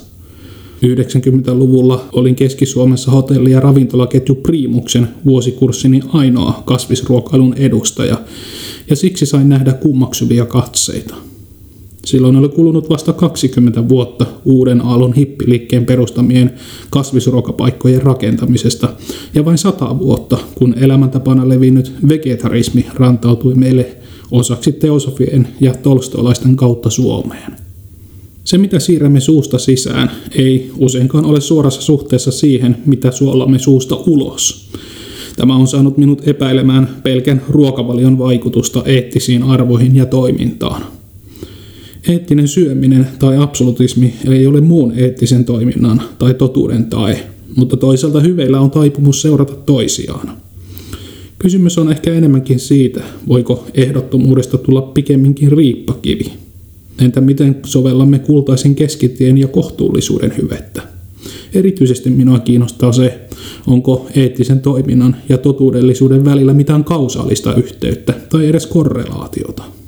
90-luvulla 0.85 2.05
olin 2.11 2.35
Keski-Suomessa 2.35 3.11
hotelli- 3.11 3.51
ja 3.51 3.59
ravintolaketju 3.59 4.35
Primuksen 4.35 5.07
vuosikurssini 5.25 6.01
ainoa 6.13 6.63
kasvisruokailun 6.65 7.53
edustaja, 7.57 8.21
ja 8.89 8.95
siksi 8.95 9.25
sain 9.25 9.49
nähdä 9.49 9.73
kummaksuvia 9.73 10.45
katseita. 10.45 11.15
Silloin 12.05 12.35
oli 12.35 12.49
kulunut 12.49 12.89
vasta 12.89 13.13
20 13.13 13.89
vuotta 13.89 14.25
uuden 14.45 14.81
aallon 14.81 15.13
hippiliikkeen 15.13 15.85
perustamien 15.85 16.53
kasvisruokapaikkojen 16.89 18.01
rakentamisesta 18.01 18.89
ja 19.33 19.45
vain 19.45 19.57
100 19.57 19.99
vuotta, 19.99 20.37
kun 20.55 20.75
elämäntapana 20.77 21.49
levinnyt 21.49 21.93
vegetarismi 22.09 22.85
rantautui 22.93 23.55
meille 23.55 23.97
osaksi 24.31 24.71
teosofien 24.71 25.47
ja 25.59 25.73
tolstolaisten 25.73 26.55
kautta 26.55 26.89
Suomeen. 26.89 27.51
Se, 28.43 28.57
mitä 28.57 28.79
siirrämme 28.79 29.19
suusta 29.19 29.57
sisään, 29.57 30.11
ei 30.35 30.71
useinkaan 30.77 31.25
ole 31.25 31.41
suorassa 31.41 31.81
suhteessa 31.81 32.31
siihen, 32.31 32.77
mitä 32.85 33.11
suolamme 33.11 33.59
suusta 33.59 33.95
ulos. 33.95 34.71
Tämä 35.35 35.55
on 35.55 35.67
saanut 35.67 35.97
minut 35.97 36.27
epäilemään 36.27 36.89
pelkän 37.03 37.41
ruokavalion 37.49 38.17
vaikutusta 38.17 38.83
eettisiin 38.85 39.43
arvoihin 39.43 39.95
ja 39.95 40.05
toimintaan. 40.05 41.00
Eettinen 42.07 42.47
syöminen 42.47 43.07
tai 43.19 43.37
absolutismi 43.37 44.13
ei 44.29 44.47
ole 44.47 44.61
muun 44.61 44.93
eettisen 44.95 45.45
toiminnan 45.45 46.01
tai 46.19 46.33
totuuden 46.33 46.85
tae, 46.85 47.27
mutta 47.55 47.77
toisaalta 47.77 48.19
hyveillä 48.19 48.59
on 48.59 48.71
taipumus 48.71 49.21
seurata 49.21 49.55
toisiaan. 49.55 50.37
Kysymys 51.39 51.77
on 51.77 51.91
ehkä 51.91 52.13
enemmänkin 52.13 52.59
siitä, 52.59 53.03
voiko 53.27 53.67
ehdottomuudesta 53.73 54.57
tulla 54.57 54.81
pikemminkin 54.81 55.51
riippakivi. 55.51 56.33
Entä 56.99 57.21
miten 57.21 57.55
sovellamme 57.65 58.19
kultaisen 58.19 58.75
keskitien 58.75 59.37
ja 59.37 59.47
kohtuullisuuden 59.47 60.33
hyvettä? 60.37 60.81
Erityisesti 61.53 62.09
minua 62.09 62.39
kiinnostaa 62.39 62.91
se, 62.91 63.19
onko 63.67 64.07
eettisen 64.15 64.59
toiminnan 64.59 65.15
ja 65.29 65.37
totuudellisuuden 65.37 66.25
välillä 66.25 66.53
mitään 66.53 66.83
kausaalista 66.83 67.55
yhteyttä 67.55 68.13
tai 68.29 68.47
edes 68.47 68.67
korrelaatiota. 68.67 69.80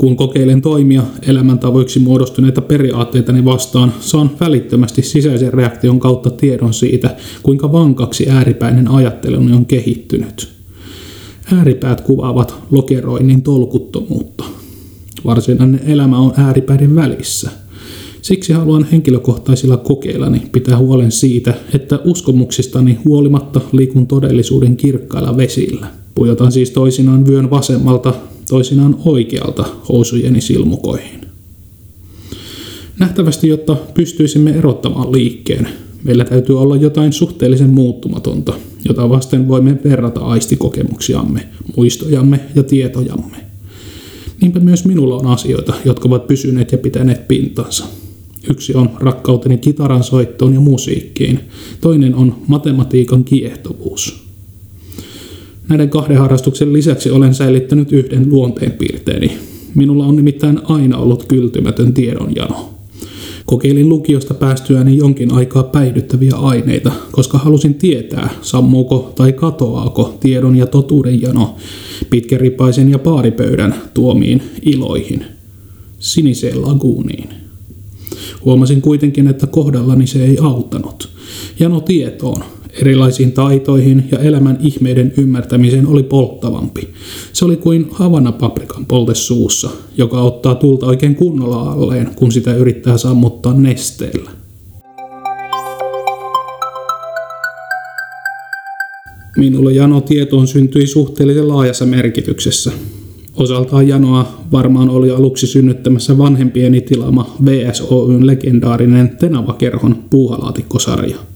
Kun 0.00 0.16
kokeilen 0.16 0.62
toimia 0.62 1.02
elämäntavoiksi 1.26 1.98
muodostuneita 1.98 2.60
periaatteitani 2.60 3.44
vastaan, 3.44 3.92
saan 4.00 4.30
välittömästi 4.40 5.02
sisäisen 5.02 5.54
reaktion 5.54 6.00
kautta 6.00 6.30
tiedon 6.30 6.74
siitä, 6.74 7.16
kuinka 7.42 7.72
vankaksi 7.72 8.30
ääripäinen 8.30 8.88
ajatteluni 8.88 9.52
on 9.52 9.66
kehittynyt. 9.66 10.48
Ääripäät 11.52 12.00
kuvaavat 12.00 12.54
lokeroinnin 12.70 13.42
tolkuttomuutta. 13.42 14.44
Varsinainen 15.24 15.80
elämä 15.86 16.18
on 16.18 16.32
ääripäiden 16.36 16.94
välissä. 16.94 17.50
Siksi 18.22 18.52
haluan 18.52 18.86
henkilökohtaisilla 18.92 19.76
kokeillani 19.76 20.42
pitää 20.52 20.78
huolen 20.78 21.12
siitä, 21.12 21.54
että 21.74 22.00
uskomuksistani 22.04 22.98
huolimatta 23.04 23.60
liikun 23.72 24.06
todellisuuden 24.06 24.76
kirkkailla 24.76 25.36
vesillä. 25.36 25.86
Pujotan 26.14 26.52
siis 26.52 26.70
toisinaan 26.70 27.26
vyön 27.26 27.50
vasemmalta 27.50 28.14
toisinaan 28.50 28.96
oikealta 29.04 29.64
housujeni 29.88 30.40
silmukoihin. 30.40 31.20
Nähtävästi, 32.98 33.48
jotta 33.48 33.76
pystyisimme 33.94 34.50
erottamaan 34.50 35.12
liikkeen, 35.12 35.68
meillä 36.04 36.24
täytyy 36.24 36.60
olla 36.60 36.76
jotain 36.76 37.12
suhteellisen 37.12 37.70
muuttumatonta, 37.70 38.52
jota 38.88 39.08
vasten 39.08 39.48
voimme 39.48 39.78
verrata 39.84 40.20
aistikokemuksiamme, 40.20 41.48
muistojamme 41.76 42.40
ja 42.54 42.62
tietojamme. 42.62 43.36
Niinpä 44.40 44.60
myös 44.60 44.84
minulla 44.84 45.16
on 45.16 45.26
asioita, 45.26 45.74
jotka 45.84 46.08
ovat 46.08 46.26
pysyneet 46.26 46.72
ja 46.72 46.78
pitäneet 46.78 47.28
pintansa. 47.28 47.86
Yksi 48.50 48.74
on 48.74 48.90
rakkauteni 49.00 49.58
kitaran 49.58 50.04
soittoon 50.04 50.54
ja 50.54 50.60
musiikkiin, 50.60 51.40
toinen 51.80 52.14
on 52.14 52.36
matematiikan 52.46 53.24
kiehtovuus. 53.24 54.29
Näiden 55.70 55.90
kahden 55.90 56.18
harrastuksen 56.18 56.72
lisäksi 56.72 57.10
olen 57.10 57.34
säilyttänyt 57.34 57.92
yhden 57.92 58.30
luonteenpiirteeni. 58.30 59.38
Minulla 59.74 60.06
on 60.06 60.16
nimittäin 60.16 60.60
aina 60.64 60.98
ollut 60.98 61.24
kyltymätön 61.24 61.94
tiedonjano. 61.94 62.70
Kokeilin 63.46 63.88
lukiosta 63.88 64.34
päästyäni 64.34 64.96
jonkin 64.96 65.32
aikaa 65.32 65.62
päihdyttäviä 65.62 66.36
aineita, 66.36 66.92
koska 67.12 67.38
halusin 67.38 67.74
tietää, 67.74 68.28
sammuuko 68.42 69.12
tai 69.16 69.32
katoaako 69.32 70.16
tiedon 70.20 70.56
ja 70.56 70.66
totuuden 70.66 71.22
jano 71.22 71.56
pitkäripaisen 72.10 72.90
ja 72.90 72.98
paaripöydän 72.98 73.74
tuomiin 73.94 74.42
iloihin, 74.62 75.24
siniseen 75.98 76.62
laguuniin. 76.62 77.28
Huomasin 78.44 78.82
kuitenkin, 78.82 79.28
että 79.28 79.46
kohdallani 79.46 80.06
se 80.06 80.24
ei 80.24 80.38
auttanut. 80.40 81.08
Jano 81.60 81.80
tietoon, 81.80 82.44
erilaisiin 82.80 83.32
taitoihin 83.32 84.04
ja 84.12 84.18
elämän 84.18 84.58
ihmeiden 84.60 85.12
ymmärtämiseen 85.18 85.86
oli 85.86 86.02
polttavampi. 86.02 86.88
Se 87.32 87.44
oli 87.44 87.56
kuin 87.56 87.88
havanapaprikan 87.90 88.86
polte 88.86 89.14
suussa, 89.14 89.70
joka 89.96 90.20
ottaa 90.20 90.54
tulta 90.54 90.86
oikein 90.86 91.14
kunnolla 91.14 91.72
alleen, 91.72 92.10
kun 92.16 92.32
sitä 92.32 92.54
yrittää 92.54 92.98
sammuttaa 92.98 93.54
nesteellä. 93.54 94.30
Minulle 99.36 99.72
jano 99.72 100.00
tietoon 100.00 100.48
syntyi 100.48 100.86
suhteellisen 100.86 101.48
laajassa 101.48 101.86
merkityksessä. 101.86 102.72
Osaltaan 103.34 103.88
janoa 103.88 104.40
varmaan 104.52 104.88
oli 104.90 105.10
aluksi 105.10 105.46
synnyttämässä 105.46 106.18
vanhempieni 106.18 106.80
tilama 106.80 107.36
VSOYn 107.44 108.26
legendaarinen 108.26 109.16
Tenava-kerhon 109.16 110.04
puuhalaatikkosarja– 110.10 111.16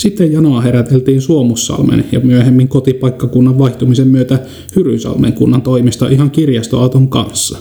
sitten 0.00 0.32
janoa 0.32 0.60
heräteltiin 0.60 1.20
Suomussalmen 1.20 2.04
ja 2.12 2.20
myöhemmin 2.20 2.68
kotipaikkakunnan 2.68 3.58
vaihtumisen 3.58 4.08
myötä 4.08 4.38
Hyrynsalmen 4.76 5.32
kunnan 5.32 5.62
toimista 5.62 6.08
ihan 6.08 6.30
kirjastoauton 6.30 7.08
kanssa. 7.08 7.58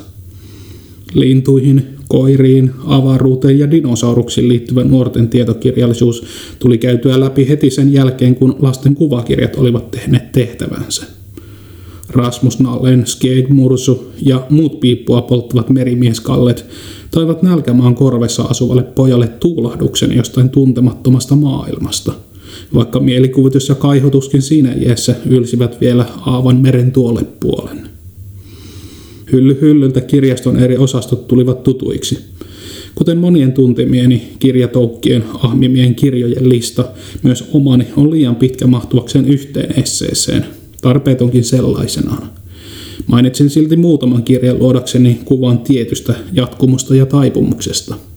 Lintuihin, 1.13 1.87
koiriin, 2.07 2.71
avaruuteen 2.85 3.59
ja 3.59 3.71
dinosauruksiin 3.71 4.47
liittyvä 4.47 4.83
nuorten 4.83 5.27
tietokirjallisuus 5.27 6.23
tuli 6.59 6.77
käytyä 6.77 7.19
läpi 7.19 7.49
heti 7.49 7.69
sen 7.69 7.93
jälkeen, 7.93 8.35
kun 8.35 8.55
lasten 8.59 8.95
kuvakirjat 8.95 9.55
olivat 9.55 9.91
tehneet 9.91 10.31
tehtävänsä. 10.31 11.05
Rasmus 12.09 12.59
Nallen, 12.59 13.07
Skeeg 13.07 13.49
Mursu 13.49 14.11
ja 14.21 14.45
muut 14.49 14.79
piippua 14.79 15.21
polttavat 15.21 15.69
merimieskallet 15.69 16.65
toivat 17.11 17.43
nälkämaan 17.43 17.95
korvessa 17.95 18.43
asuvalle 18.43 18.83
pojalle 18.83 19.27
tuulahduksen 19.27 20.17
jostain 20.17 20.49
tuntemattomasta 20.49 21.35
maailmasta– 21.35 22.13
vaikka 22.73 22.99
mielikuvitus 22.99 23.69
ja 23.69 23.75
kaihotuskin 23.75 24.41
siinä 24.41 24.73
iässä 24.73 25.15
ylsivät 25.25 25.81
vielä 25.81 26.05
aavan 26.25 26.57
meren 26.57 26.91
tuolle 26.91 27.25
puolen. 27.39 27.89
Hylly 29.31 29.57
hyllyltä 29.61 30.01
kirjaston 30.01 30.57
eri 30.57 30.77
osastot 30.77 31.27
tulivat 31.27 31.63
tutuiksi. 31.63 32.19
Kuten 32.95 33.17
monien 33.17 33.53
tuntemieni 33.53 34.29
kirjatoukkien 34.39 35.23
ahmimien 35.43 35.95
kirjojen 35.95 36.49
lista, 36.49 36.85
myös 37.23 37.49
omani 37.53 37.87
on 37.97 38.11
liian 38.11 38.35
pitkä 38.35 38.67
mahtuakseen 38.67 39.25
yhteen 39.25 39.79
esseeseen, 39.79 40.45
tarpeetonkin 40.81 41.43
sellaisenaan. 41.43 42.29
Mainitsin 43.07 43.49
silti 43.49 43.75
muutaman 43.75 44.23
kirjan 44.23 44.59
luodakseni 44.59 45.19
kuvan 45.25 45.59
tietystä 45.59 46.13
jatkumusta 46.33 46.95
ja 46.95 47.05
taipumuksesta– 47.05 47.95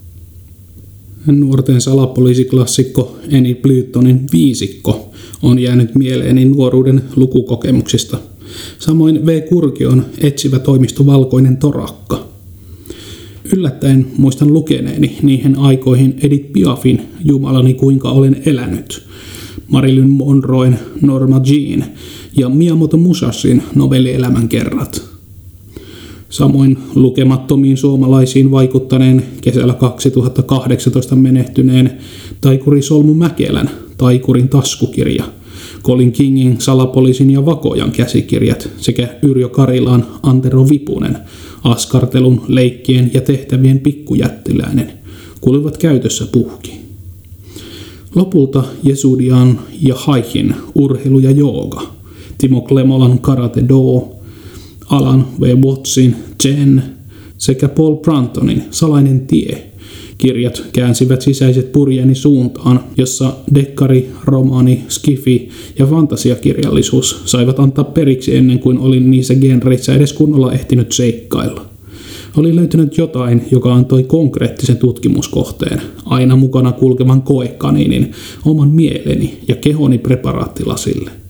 nuorten 1.27 1.81
salapoliisiklassikko 1.81 3.19
Eni 3.29 3.55
Blytonin 3.55 4.27
Viisikko 4.33 5.11
on 5.43 5.59
jäänyt 5.59 5.95
mieleeni 5.95 6.45
nuoruuden 6.45 7.03
lukukokemuksista. 7.17 8.19
Samoin 8.79 9.27
V. 9.27 9.41
Kurkion 9.41 10.05
etsivä 10.19 10.59
toimisto 10.59 11.07
Valkoinen 11.07 11.57
torakka. 11.57 12.29
Yllättäen 13.57 14.07
muistan 14.19 14.53
lukeneeni 14.53 15.19
niihin 15.23 15.59
aikoihin 15.59 16.15
Edith 16.23 16.53
Piafin 16.53 17.03
Jumalani 17.25 17.75
kuinka 17.75 18.11
olen 18.11 18.43
elänyt, 18.47 19.03
Marilyn 19.69 20.11
Monroen 20.11 20.79
Norma 21.03 21.41
Jean 21.45 21.85
ja 22.37 22.49
Miyamoto 22.49 22.97
Musashin 22.97 23.63
novellielämän 23.75 24.49
kerrat– 24.49 25.03
Samoin 26.33 26.79
lukemattomiin 26.95 27.77
suomalaisiin 27.77 28.51
vaikuttaneen 28.51 29.25
kesällä 29.41 29.75
2018 29.75 31.17
menehtyneen 31.17 31.99
Taikuri 32.41 32.83
Solmu 32.83 33.15
Mäkelän 33.15 33.71
Taikurin 33.99 34.49
taskukirja, 34.49 35.25
Colin 35.83 36.13
Kingin 36.13 36.61
Salapoliisin 36.61 37.31
ja 37.31 37.47
Vakojan 37.47 37.93
käsikirjat 37.93 38.69
sekä 38.77 39.09
Yrjö 39.23 39.49
Karilaan 39.49 40.07
Antero 40.23 40.69
Vipunen 40.69 41.19
Askartelun, 41.65 42.43
leikkien 42.49 43.11
ja 43.15 43.21
tehtävien 43.21 43.79
pikkujättiläinen 43.79 44.93
kuuluvat 45.41 45.77
käytössä 45.79 46.27
puhki. 46.33 46.81
Lopulta 48.15 48.65
Jesudian 48.83 49.61
ja 49.81 49.95
Haihin 49.97 50.55
urheilu 50.75 51.19
ja 51.19 51.31
jooga, 51.31 51.83
Timo 52.39 52.61
Klemolan 52.61 53.19
Karate 53.19 53.65
Do, 53.69 54.22
Alan 54.93 55.27
V. 55.41 55.57
Wattsin 55.65 56.17
Jen 56.45 56.83
sekä 57.39 57.69
Paul 57.69 57.97
Brantonin 57.97 58.63
Salainen 58.71 59.27
tie. 59.27 59.73
Kirjat 60.19 60.63
käänsivät 60.73 61.23
sisäiset 61.23 61.73
purjeeni 61.73 62.15
suuntaan, 62.15 62.81
jossa 62.97 63.33
dekkari, 63.55 64.11
romaani, 64.25 64.85
skifi 64.89 65.49
ja 65.79 65.87
fantasiakirjallisuus 65.87 67.23
saivat 67.25 67.61
antaa 67.61 67.85
periksi 67.85 68.37
ennen 68.37 68.59
kuin 68.59 68.79
olin 68.79 69.11
niissä 69.11 69.35
genreissä 69.35 69.95
edes 69.95 70.13
kunnolla 70.13 70.53
ehtinyt 70.53 70.93
seikkailla. 70.93 71.67
Oli 72.37 72.57
löytynyt 72.57 72.99
jotain, 72.99 73.43
joka 73.51 73.75
antoi 73.75 74.03
konkreettisen 74.03 74.77
tutkimuskohteen, 74.77 75.83
aina 76.05 76.37
mukana 76.37 76.73
kulkevan 76.73 77.23
koekaniinin, 77.23 78.13
oman 78.45 78.69
mieleni 78.69 79.39
ja 79.49 79.57
kehoni 79.57 79.99
preparaattilasille. 79.99 81.22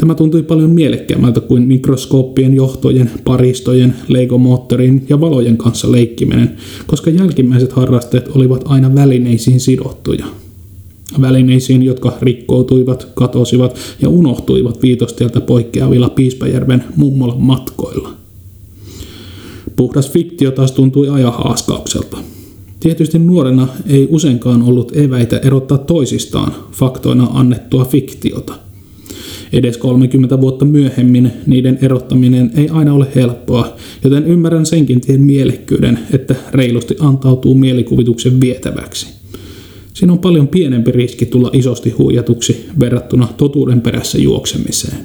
Tämä 0.00 0.14
tuntui 0.14 0.42
paljon 0.42 0.70
mielekkäämmältä 0.70 1.40
kuin 1.40 1.62
mikroskooppien 1.62 2.54
johtojen, 2.54 3.10
paristojen, 3.24 3.94
legomoottorin 4.08 5.06
ja 5.08 5.20
valojen 5.20 5.56
kanssa 5.56 5.92
leikkiminen, 5.92 6.56
koska 6.86 7.10
jälkimmäiset 7.10 7.72
harrasteet 7.72 8.28
olivat 8.28 8.64
aina 8.64 8.94
välineisiin 8.94 9.60
sidottuja. 9.60 10.26
Välineisiin, 11.20 11.82
jotka 11.82 12.18
rikkoutuivat, 12.22 13.08
katosivat 13.14 13.78
ja 14.02 14.08
unohtuivat 14.08 14.82
viitostieltä 14.82 15.40
poikkeavilla 15.40 16.10
Piispajärven 16.10 16.84
mummolan 16.96 17.42
matkoilla. 17.42 18.10
Puhdas 19.76 20.10
fiktio 20.10 20.50
taas 20.50 20.72
tuntui 20.72 21.08
ajahaaskaukselta. 21.08 22.18
Tietysti 22.80 23.18
nuorena 23.18 23.68
ei 23.86 24.08
useinkaan 24.10 24.62
ollut 24.62 24.96
eväitä 24.96 25.38
erottaa 25.38 25.78
toisistaan 25.78 26.54
faktoina 26.72 27.28
annettua 27.32 27.84
fiktiota– 27.84 28.54
Edes 29.52 29.78
30 29.78 30.40
vuotta 30.40 30.64
myöhemmin 30.64 31.32
niiden 31.46 31.78
erottaminen 31.82 32.50
ei 32.56 32.68
aina 32.68 32.94
ole 32.94 33.06
helppoa, 33.14 33.76
joten 34.04 34.26
ymmärrän 34.26 34.66
senkin 34.66 35.00
tien 35.00 35.20
mielekkyyden, 35.22 35.98
että 36.12 36.34
reilusti 36.52 36.96
antautuu 37.00 37.54
mielikuvituksen 37.54 38.40
vietäväksi. 38.40 39.06
Siinä 39.94 40.12
on 40.12 40.18
paljon 40.18 40.48
pienempi 40.48 40.90
riski 40.90 41.26
tulla 41.26 41.50
isosti 41.52 41.90
huijatuksi 41.90 42.66
verrattuna 42.80 43.28
totuuden 43.36 43.80
perässä 43.80 44.18
juoksemiseen. 44.18 44.98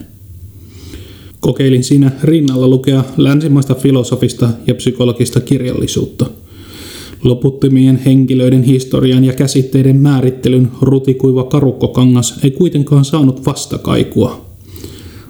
Kokeilin 1.40 1.84
siinä 1.84 2.12
rinnalla 2.24 2.68
lukea 2.68 3.04
länsimaista 3.18 3.76
filosofista 3.76 4.50
ja 4.68 4.76
psykologista 4.76 5.40
kirjallisuutta– 5.40 6.26
Loputtomien 7.24 8.02
henkilöiden 8.06 8.64
historian 8.64 9.24
ja 9.24 9.34
käsitteiden 9.34 9.96
määrittelyn 9.96 10.72
rutikuiva 10.82 11.44
karukkokangas 11.44 12.40
ei 12.44 12.52
kuitenkaan 12.52 13.06
saanut 13.06 13.46
vastakaikua. 13.46 14.46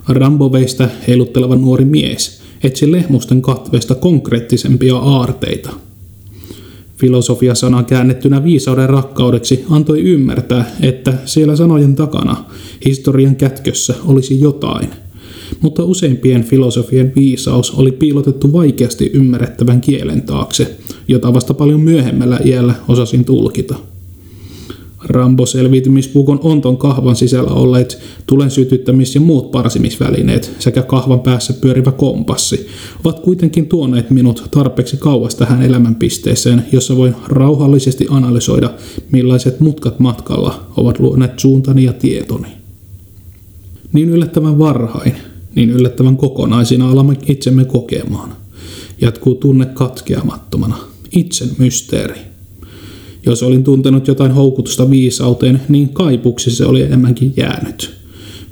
Ramboveista 0.08 0.90
heilutteleva 1.08 1.56
nuori 1.56 1.86
mies 1.86 2.42
etsi 2.64 2.92
lehmusten 2.92 3.42
katveesta 3.42 3.96
konkreettisempia 3.96 4.96
aarteita. 4.96 5.70
Filosofia-sana 6.98 7.84
käännettynä 7.84 8.44
viisauden 8.44 8.90
rakkaudeksi 8.90 9.66
antoi 9.70 10.02
ymmärtää, 10.02 10.66
että 10.82 11.14
siellä 11.26 11.56
sanojen 11.56 11.96
takana, 11.96 12.46
historian 12.86 13.36
kätkössä, 13.36 13.96
olisi 14.06 14.40
jotain– 14.40 14.90
mutta 15.62 15.84
useimpien 15.84 16.44
filosofien 16.44 17.14
viisaus 17.16 17.72
oli 17.72 17.92
piilotettu 17.92 18.54
vaikeasti 18.54 19.12
ymmärrettävän 19.14 19.82
kielen 19.82 20.22
taakse, 20.22 20.78
jota 21.08 21.34
vasta 21.34 21.54
paljon 21.54 21.82
myöhemmällä 21.82 22.40
iällä 22.46 22.74
osasin 22.88 23.26
tulkita. 23.26 23.76
Rambo-selviytymispukon 25.04 26.40
onton 26.44 26.78
kahvan 26.78 27.16
sisällä 27.16 27.52
olleet 27.52 28.00
tulen 28.26 28.52
sytyttämis- 28.52 29.16
ja 29.16 29.22
muut 29.22 29.52
parsimisvälineet 29.52 30.52
sekä 30.60 30.82
kahvan 30.82 31.20
päässä 31.20 31.54
pyörivä 31.54 31.92
kompassi 31.92 32.68
ovat 33.04 33.20
kuitenkin 33.20 33.66
tuoneet 33.66 34.10
minut 34.10 34.44
tarpeeksi 34.52 34.98
kauas 34.98 35.36
tähän 35.36 35.62
elämänpisteeseen, 35.62 36.66
jossa 36.72 36.96
voin 36.96 37.16
rauhallisesti 37.28 38.08
analysoida, 38.10 38.70
millaiset 39.12 39.60
mutkat 39.60 40.00
matkalla 40.00 40.66
ovat 40.78 41.00
luoneet 41.00 41.40
suuntani 41.40 41.84
ja 41.84 41.94
tietoni. 41.94 42.48
Niin 43.94 44.10
yllättävän 44.10 44.60
varhain, 44.60 45.16
niin 45.56 45.70
yllättävän 45.70 46.18
kokonaisina 46.18 46.90
alamme 46.90 47.18
itsemme 47.28 47.66
kokemaan. 47.66 48.36
Jatkuu 49.02 49.36
tunne 49.36 49.66
katkeamattomana, 49.66 50.78
itsen 51.12 51.50
mysteeri. 51.58 52.20
Jos 53.26 53.44
olin 53.44 53.64
tuntenut 53.64 54.08
jotain 54.08 54.32
houkutusta 54.32 54.90
viisauteen, 54.90 55.62
niin 55.70 55.90
kaipuksi 55.90 56.52
se 56.52 56.66
oli 56.66 56.82
enemmänkin 56.82 57.34
jäänyt. 57.38 57.94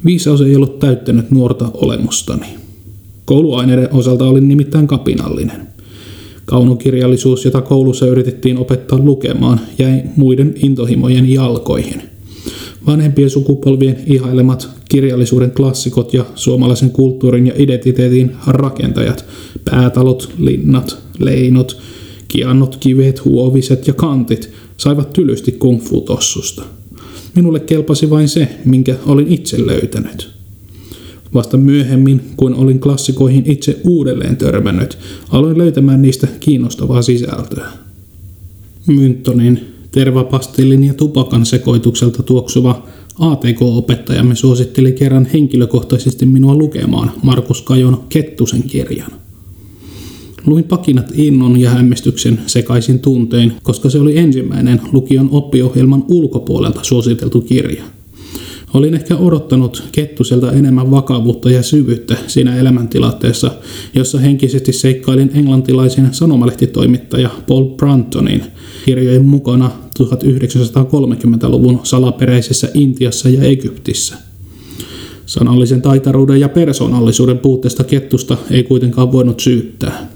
Viisaus 0.06 0.42
ei 0.42 0.56
ollut 0.56 0.80
täyttänyt 0.80 1.32
nuorta 1.32 1.72
olemustani. 1.74 2.46
Kouluaineiden 3.26 3.94
osalta 3.94 4.26
olin 4.26 4.48
nimittäin 4.48 4.88
kapinallinen. 4.88 5.68
Kaunokirjallisuus, 6.46 7.46
jota 7.46 7.62
koulussa 7.62 8.06
yritettiin 8.06 8.58
opettaa 8.58 9.00
lukemaan, 9.00 9.60
jäi 9.80 10.02
muiden 10.16 10.54
intohimojen 10.64 11.30
jalkoihin. 11.30 12.02
Vanhempien 12.86 13.30
sukupolvien 13.30 13.98
ihailemat 14.06 14.70
kirjallisuuden 14.92 15.52
klassikot 15.52 16.14
ja 16.14 16.26
suomalaisen 16.36 16.90
kulttuurin 16.90 17.48
ja 17.48 17.54
identiteetin 17.58 18.32
rakentajat, 18.48 19.26
päätalot, 19.66 20.30
linnat, 20.38 20.98
leinot, 21.20 21.78
kiannot, 22.28 22.76
kivet, 22.76 23.26
huoviset 23.26 23.88
ja 23.88 23.94
kantit 23.94 24.50
saivat 24.78 25.14
tylysti 25.14 25.52
kung 25.52 25.82
fu-tossusta. 25.82 26.64
Minulle 27.36 27.60
kelpasi 27.60 28.10
vain 28.10 28.30
se, 28.30 28.48
minkä 28.66 28.96
olin 29.06 29.28
itse 29.28 29.66
löytänyt. 29.66 30.30
Vasta 31.34 31.58
myöhemmin, 31.58 32.22
kun 32.38 32.56
olin 32.56 32.80
klassikoihin 32.80 33.44
itse 33.46 33.80
uudelleen 33.84 34.38
törmännyt, 34.38 34.98
aloin 35.30 35.58
löytämään 35.58 36.02
niistä 36.02 36.28
kiinnostavaa 36.40 37.02
sisältöä. 37.02 37.72
Myntonin, 38.88 39.60
tervapastillin 39.92 40.84
ja 40.84 40.94
tupakan 40.94 41.46
sekoitukselta 41.46 42.24
tuoksuva 42.24 42.88
ATK-opettajamme 43.22 44.36
suositteli 44.36 44.92
kerran 44.92 45.28
henkilökohtaisesti 45.34 46.26
minua 46.26 46.56
lukemaan 46.56 47.12
Markus 47.24 47.62
Kajon 47.62 48.04
Kettusen 48.10 48.64
kirjan. 48.64 49.12
Luin 50.46 50.64
pakinat 50.64 51.12
innon 51.16 51.60
ja 51.60 51.70
hämmästyksen 51.70 52.40
sekaisin 52.48 53.00
tuntein, 53.00 53.54
koska 53.64 53.90
se 53.90 54.00
oli 54.00 54.18
ensimmäinen 54.18 54.82
lukion 54.92 55.30
oppiohjelman 55.32 56.04
ulkopuolelta 56.08 56.80
suositeltu 56.84 57.42
kirja. 57.42 57.84
Olin 58.74 58.94
ehkä 58.94 59.16
odottanut 59.16 59.84
Kettuselta 59.92 60.52
enemmän 60.52 60.92
vakavuutta 60.92 61.52
ja 61.52 61.64
syvyyttä 61.64 62.16
siinä 62.28 62.56
elämäntilanteessa, 62.56 63.52
jossa 63.96 64.20
henkisesti 64.20 64.74
seikkailin 64.74 65.32
englantilaisen 65.34 66.14
sanomalehtitoimittaja 66.14 67.30
Paul 67.48 67.66
Bruntonin 67.66 68.44
kirjojen 68.86 69.26
mukana 69.26 69.72
1930-luvun 70.00 71.80
salaperäisessä 71.84 72.70
Intiassa 72.74 73.30
ja 73.30 73.44
Egyptissä. 73.44 74.16
Sanallisen 75.26 75.82
taitaruuden 75.82 76.40
ja 76.40 76.50
persoonallisuuden 76.50 77.38
puutteesta 77.38 77.84
kettusta 77.84 78.38
ei 78.50 78.64
kuitenkaan 78.64 79.12
voinut 79.12 79.40
syyttää. 79.40 80.08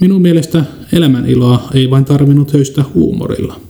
Minun 0.00 0.22
mielestä 0.22 0.64
elämän 0.92 1.26
iloa 1.26 1.68
ei 1.74 1.90
vain 1.90 2.04
tarvinnut 2.04 2.52
höystää 2.52 2.84
huumorilla. 2.94 3.60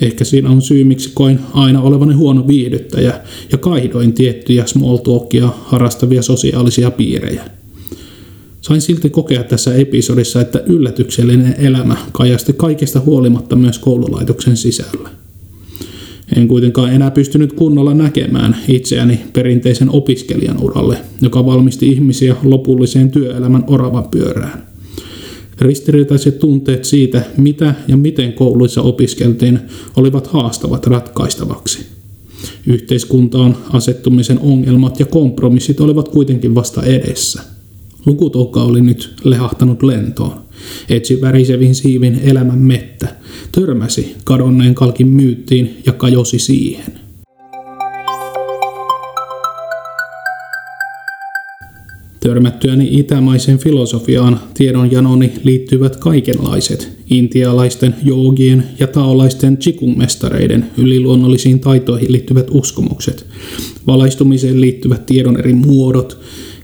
Ehkä 0.00 0.24
siinä 0.24 0.50
on 0.50 0.62
syy, 0.62 0.84
miksi 0.84 1.10
koin 1.14 1.38
aina 1.54 1.82
olevani 1.82 2.14
huono 2.14 2.48
viihdyttäjä 2.48 3.20
ja 3.52 3.58
kaidoin 3.58 4.12
tiettyjä 4.12 4.66
small 4.66 4.96
talkia 4.96 5.48
harastavia 5.64 6.22
sosiaalisia 6.22 6.90
piirejä. 6.90 7.44
Sain 8.60 8.80
silti 8.80 9.10
kokea 9.10 9.44
tässä 9.44 9.74
episodissa, 9.74 10.40
että 10.40 10.62
yllätyksellinen 10.66 11.54
elämä 11.58 11.96
kajasti 12.12 12.52
kaikesta 12.52 13.00
huolimatta 13.00 13.56
myös 13.56 13.78
koululaitoksen 13.78 14.56
sisällä. 14.56 15.08
En 16.36 16.48
kuitenkaan 16.48 16.92
enää 16.92 17.10
pystynyt 17.10 17.52
kunnolla 17.52 17.94
näkemään 17.94 18.56
itseäni 18.68 19.20
perinteisen 19.32 19.90
opiskelijan 19.90 20.62
uralle, 20.62 20.98
joka 21.22 21.46
valmisti 21.46 21.88
ihmisiä 21.88 22.36
lopulliseen 22.42 23.10
työelämän 23.10 23.64
oravan 23.66 24.08
pyörään. 24.10 24.69
Ristiriitaiset 25.60 26.38
tunteet 26.38 26.84
siitä, 26.84 27.22
mitä 27.36 27.74
ja 27.88 27.96
miten 27.96 28.32
kouluissa 28.32 28.82
opiskeltiin, 28.82 29.58
olivat 29.96 30.26
haastavat 30.26 30.86
ratkaistavaksi. 30.86 31.86
Yhteiskuntaan 32.66 33.56
asettumisen 33.72 34.38
ongelmat 34.38 35.00
ja 35.00 35.06
kompromissit 35.06 35.80
olivat 35.80 36.08
kuitenkin 36.08 36.54
vasta 36.54 36.82
edessä– 36.82 37.42
Lukutokka 38.06 38.62
oli 38.62 38.80
nyt 38.80 39.14
lehahtanut 39.24 39.82
lentoon. 39.82 40.40
Etsi 40.88 41.20
värisevin 41.20 41.74
siivin 41.74 42.20
elämän 42.24 42.58
mettä, 42.58 43.16
törmäsi 43.52 44.16
kadonneen 44.24 44.74
kalkin 44.74 45.08
myyttiin 45.08 45.82
ja 45.86 45.92
kajosi 45.92 46.38
siihen. 46.38 46.99
Törmättyäni 52.20 52.88
itämaisen 52.90 53.58
filosofiaan 53.58 54.40
tiedonjanoni 54.54 55.32
liittyvät 55.44 55.96
kaikenlaiset 55.96 56.88
intialaisten, 57.10 57.94
joogien 58.02 58.64
ja 58.78 58.86
taolaisten 58.86 59.58
chikung-mestareiden 59.58 60.64
yliluonnollisiin 60.76 61.60
taitoihin 61.60 62.12
liittyvät 62.12 62.46
uskomukset, 62.50 63.26
valaistumiseen 63.86 64.60
liittyvät 64.60 65.06
tiedon 65.06 65.38
eri 65.38 65.54
muodot, 65.54 66.18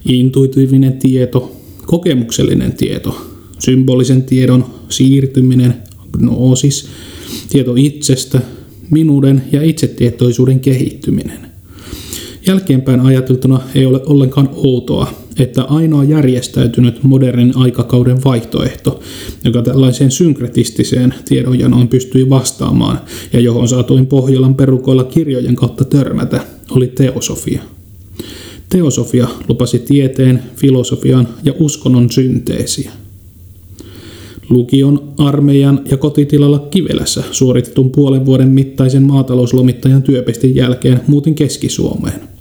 intuitiivinen 0.08 0.92
tieto, 0.92 1.56
kokemuksellinen 1.86 2.72
tieto, 2.72 3.26
symbolisen 3.58 4.22
tiedon 4.22 4.64
siirtyminen, 4.88 5.74
gnoosis, 6.12 6.88
tieto 7.48 7.74
itsestä, 7.76 8.40
minuuden 8.90 9.42
ja 9.52 9.62
itsetietoisuuden 9.62 10.60
kehittyminen. 10.60 11.38
Jälkeenpäin 12.46 13.00
ajateltuna 13.00 13.60
ei 13.74 13.86
ole 13.86 14.00
ollenkaan 14.06 14.48
outoa, 14.54 15.25
että 15.38 15.62
ainoa 15.62 16.04
järjestäytynyt 16.04 17.02
modernin 17.02 17.56
aikakauden 17.56 18.24
vaihtoehto, 18.24 19.00
joka 19.44 19.62
tällaiseen 19.62 20.10
synkretistiseen 20.10 21.14
tiedonjanoon 21.28 21.88
pystyi 21.88 22.30
vastaamaan 22.30 23.00
ja 23.32 23.40
johon 23.40 23.68
saatuin 23.68 24.06
Pohjolan 24.06 24.54
perukoilla 24.54 25.04
kirjojen 25.04 25.56
kautta 25.56 25.84
törmätä, 25.84 26.40
oli 26.70 26.86
teosofia. 26.86 27.62
Teosofia 28.68 29.28
lupasi 29.48 29.78
tieteen, 29.78 30.42
filosofian 30.56 31.28
ja 31.44 31.52
uskonnon 31.58 32.10
synteesiä. 32.10 32.92
Lukion, 34.48 35.12
armeijan 35.18 35.80
ja 35.90 35.96
kotitilalla 35.96 36.58
Kivelässä 36.58 37.22
suoritetun 37.30 37.90
puolen 37.90 38.26
vuoden 38.26 38.48
mittaisen 38.48 39.02
maatalouslomittajan 39.02 40.02
työpestin 40.02 40.54
jälkeen 40.54 41.00
muutin 41.06 41.34
Keski-Suomeen. 41.34 42.35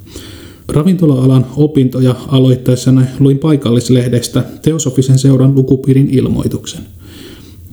Ravintola-alan 0.69 1.45
opintoja 1.57 2.15
aloittaessani 2.27 3.01
luin 3.19 3.39
paikallislehdestä 3.39 4.43
Teosofisen 4.61 5.19
seuran 5.19 5.55
lukupiirin 5.55 6.09
ilmoituksen. 6.11 6.81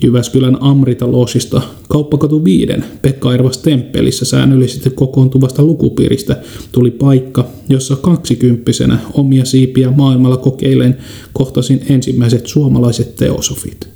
Jyväskylän 0.02 0.58
Amrita-loosista 0.60 1.62
kauppakatu 1.88 2.44
5 2.44 2.66
Pekka 3.02 3.34
Ervas 3.34 3.58
temppelissä 3.58 4.24
säännöllisesti 4.24 4.90
kokoontuvasta 4.90 5.64
lukupiiristä 5.64 6.42
tuli 6.72 6.90
paikka, 6.90 7.46
jossa 7.68 7.96
kaksikymppisenä 7.96 8.98
omia 9.14 9.44
siipiä 9.44 9.90
maailmalla 9.90 10.36
kokeilen 10.36 10.96
kohtasin 11.32 11.82
ensimmäiset 11.88 12.46
suomalaiset 12.46 13.16
teosofit 13.16 13.88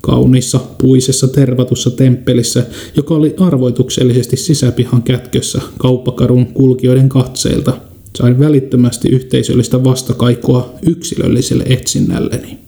kauniissa 0.00 0.60
puisessa 0.78 1.28
tervatussa 1.28 1.90
temppelissä, 1.90 2.66
joka 2.96 3.14
oli 3.14 3.34
arvoituksellisesti 3.40 4.36
sisäpihan 4.36 5.02
kätkössä 5.02 5.60
kauppakadun 5.78 6.46
kulkijoiden 6.46 7.08
katseilta, 7.08 7.72
sain 8.18 8.38
välittömästi 8.38 9.08
yhteisöllistä 9.08 9.84
vastakaikkoa 9.84 10.74
yksilölliselle 10.86 11.64
etsinnälleni. 11.66 12.58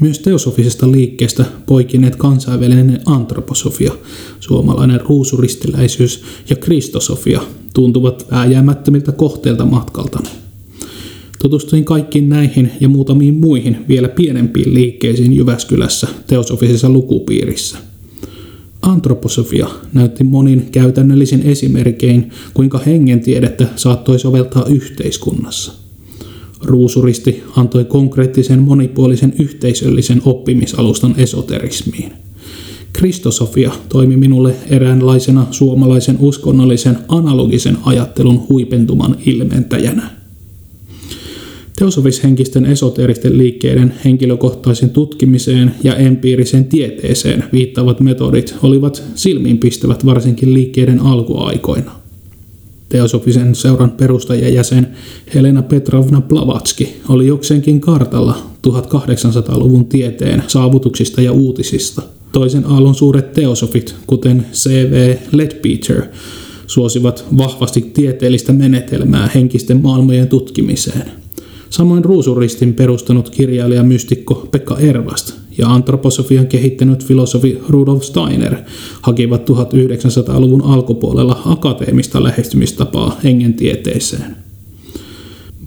Myös 0.00 0.18
teosofisesta 0.18 0.92
liikkeestä 0.92 1.44
poikineet 1.66 2.16
kansainvälinen 2.16 3.00
antroposofia, 3.06 3.92
suomalainen 4.40 5.00
ruusuristiläisyys 5.00 6.22
ja 6.50 6.56
kristosofia 6.56 7.40
tuntuvat 7.74 8.26
vääjäämättömiltä 8.30 9.12
kohteilta 9.12 9.64
matkaltani. 9.64 10.28
Tutustuin 11.42 11.84
kaikkiin 11.84 12.28
näihin 12.28 12.70
ja 12.80 12.88
muutamiin 12.88 13.34
muihin 13.34 13.84
vielä 13.88 14.08
pienempiin 14.08 14.74
liikkeisiin 14.74 15.32
Jyväskylässä 15.32 16.08
teosofisessa 16.26 16.90
lukupiirissä. 16.90 17.78
Antroposofia 18.82 19.68
näytti 19.92 20.24
monin 20.24 20.68
käytännöllisin 20.72 21.42
esimerkein, 21.42 22.30
kuinka 22.54 22.78
hengentiedettä 22.86 23.66
saattoi 23.76 24.18
soveltaa 24.18 24.64
yhteiskunnassa. 24.66 25.72
Ruusuristi 26.62 27.42
antoi 27.56 27.84
konkreettisen 27.84 28.58
monipuolisen 28.58 29.34
yhteisöllisen 29.38 30.22
oppimisalustan 30.24 31.14
esoterismiin. 31.16 32.12
Kristosofia 32.92 33.72
toimi 33.88 34.16
minulle 34.16 34.54
eräänlaisena 34.70 35.46
suomalaisen 35.50 36.16
uskonnollisen 36.20 36.98
analogisen 37.08 37.78
ajattelun 37.84 38.46
huipentuman 38.48 39.16
ilmentäjänä. 39.26 40.17
Teosofishenkisten 41.78 42.66
esoteeristen 42.66 43.38
liikkeiden 43.38 43.94
henkilökohtaisen 44.04 44.90
tutkimiseen 44.90 45.74
ja 45.84 45.96
empiiriseen 45.96 46.64
tieteeseen 46.64 47.44
viittaavat 47.52 48.00
metodit 48.00 48.54
olivat 48.62 49.02
silmiinpistävät 49.14 50.06
varsinkin 50.06 50.54
liikkeiden 50.54 51.00
alkuaikoina. 51.00 51.90
Teosofisen 52.88 53.54
seuran 53.54 53.90
perustajajäsen 53.90 54.86
Helena 55.34 55.62
Petrovna 55.62 56.20
Blavatski 56.20 56.96
oli 57.08 57.26
jokseenkin 57.26 57.80
kartalla 57.80 58.38
1800-luvun 58.68 59.86
tieteen 59.86 60.42
saavutuksista 60.46 61.22
ja 61.22 61.32
uutisista. 61.32 62.02
Toisen 62.32 62.66
aallon 62.66 62.94
suuret 62.94 63.32
teosofit, 63.32 63.94
kuten 64.06 64.46
C.V. 64.52 65.16
Ledbeater, 65.32 66.02
suosivat 66.66 67.24
vahvasti 67.36 67.80
tieteellistä 67.80 68.52
menetelmää 68.52 69.30
henkisten 69.34 69.82
maailmojen 69.82 70.28
tutkimiseen– 70.28 71.10
Samoin 71.70 72.04
ruusuristin 72.04 72.74
perustanut 72.74 73.30
kirjailija 73.30 73.82
mystikko 73.82 74.48
Pekka 74.50 74.78
Ervast 74.78 75.32
ja 75.58 75.68
antroposofian 75.68 76.46
kehittänyt 76.46 77.04
filosofi 77.04 77.58
Rudolf 77.68 78.02
Steiner 78.02 78.56
hakivat 79.02 79.50
1900-luvun 79.50 80.62
alkupuolella 80.62 81.42
akateemista 81.44 82.22
lähestymistapaa 82.22 83.18
hengentieteeseen. 83.24 84.36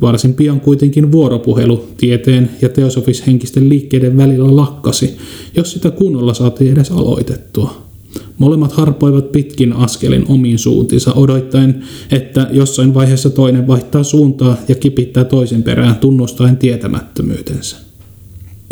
Varsin 0.02 0.34
pian 0.34 0.60
kuitenkin 0.60 1.12
vuoropuhelu 1.12 1.86
tieteen 1.98 2.50
ja 2.62 2.70
teosofishenkisten 2.70 3.70
liikkeiden 3.70 4.18
välillä 4.18 4.56
lakkasi, 4.56 5.18
jos 5.56 5.72
sitä 5.72 5.92
kunnolla 5.92 6.34
saatiin 6.34 6.74
edes 6.74 6.92
aloitettua. 6.92 7.91
Molemmat 8.38 8.72
harpoivat 8.72 9.32
pitkin 9.32 9.74
askelin 9.74 10.26
omiin 10.28 10.60
suuntiinsa 10.60 11.14
odottaen, 11.14 11.84
että 12.12 12.48
jossain 12.52 12.94
vaiheessa 12.94 13.30
toinen 13.30 13.68
vaihtaa 13.68 14.04
suuntaa 14.04 14.58
ja 14.68 14.76
kipittää 14.76 15.24
toisen 15.24 15.64
perään 15.64 15.96
tunnustaen 15.96 16.58
tietämättömyytensä. 16.58 17.78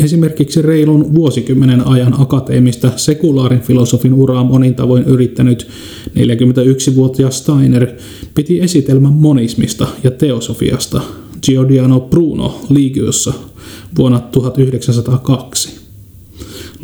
Esimerkiksi 0.00 0.62
reilun 0.62 1.14
vuosikymmenen 1.14 1.86
ajan 1.86 2.20
akateemista 2.20 2.90
sekulaarin 2.96 3.60
filosofin 3.60 4.14
uraa 4.14 4.44
monin 4.44 4.74
tavoin 4.74 5.04
yrittänyt 5.04 5.68
41-vuotias 6.08 7.38
Steiner 7.38 7.86
piti 8.34 8.60
esitelmän 8.60 9.12
monismista 9.12 9.86
ja 10.04 10.10
teosofiasta 10.10 11.00
Giordano 11.46 12.00
Bruno 12.00 12.60
Ligiossa 12.68 13.32
vuonna 13.98 14.20
1902. 14.20 15.80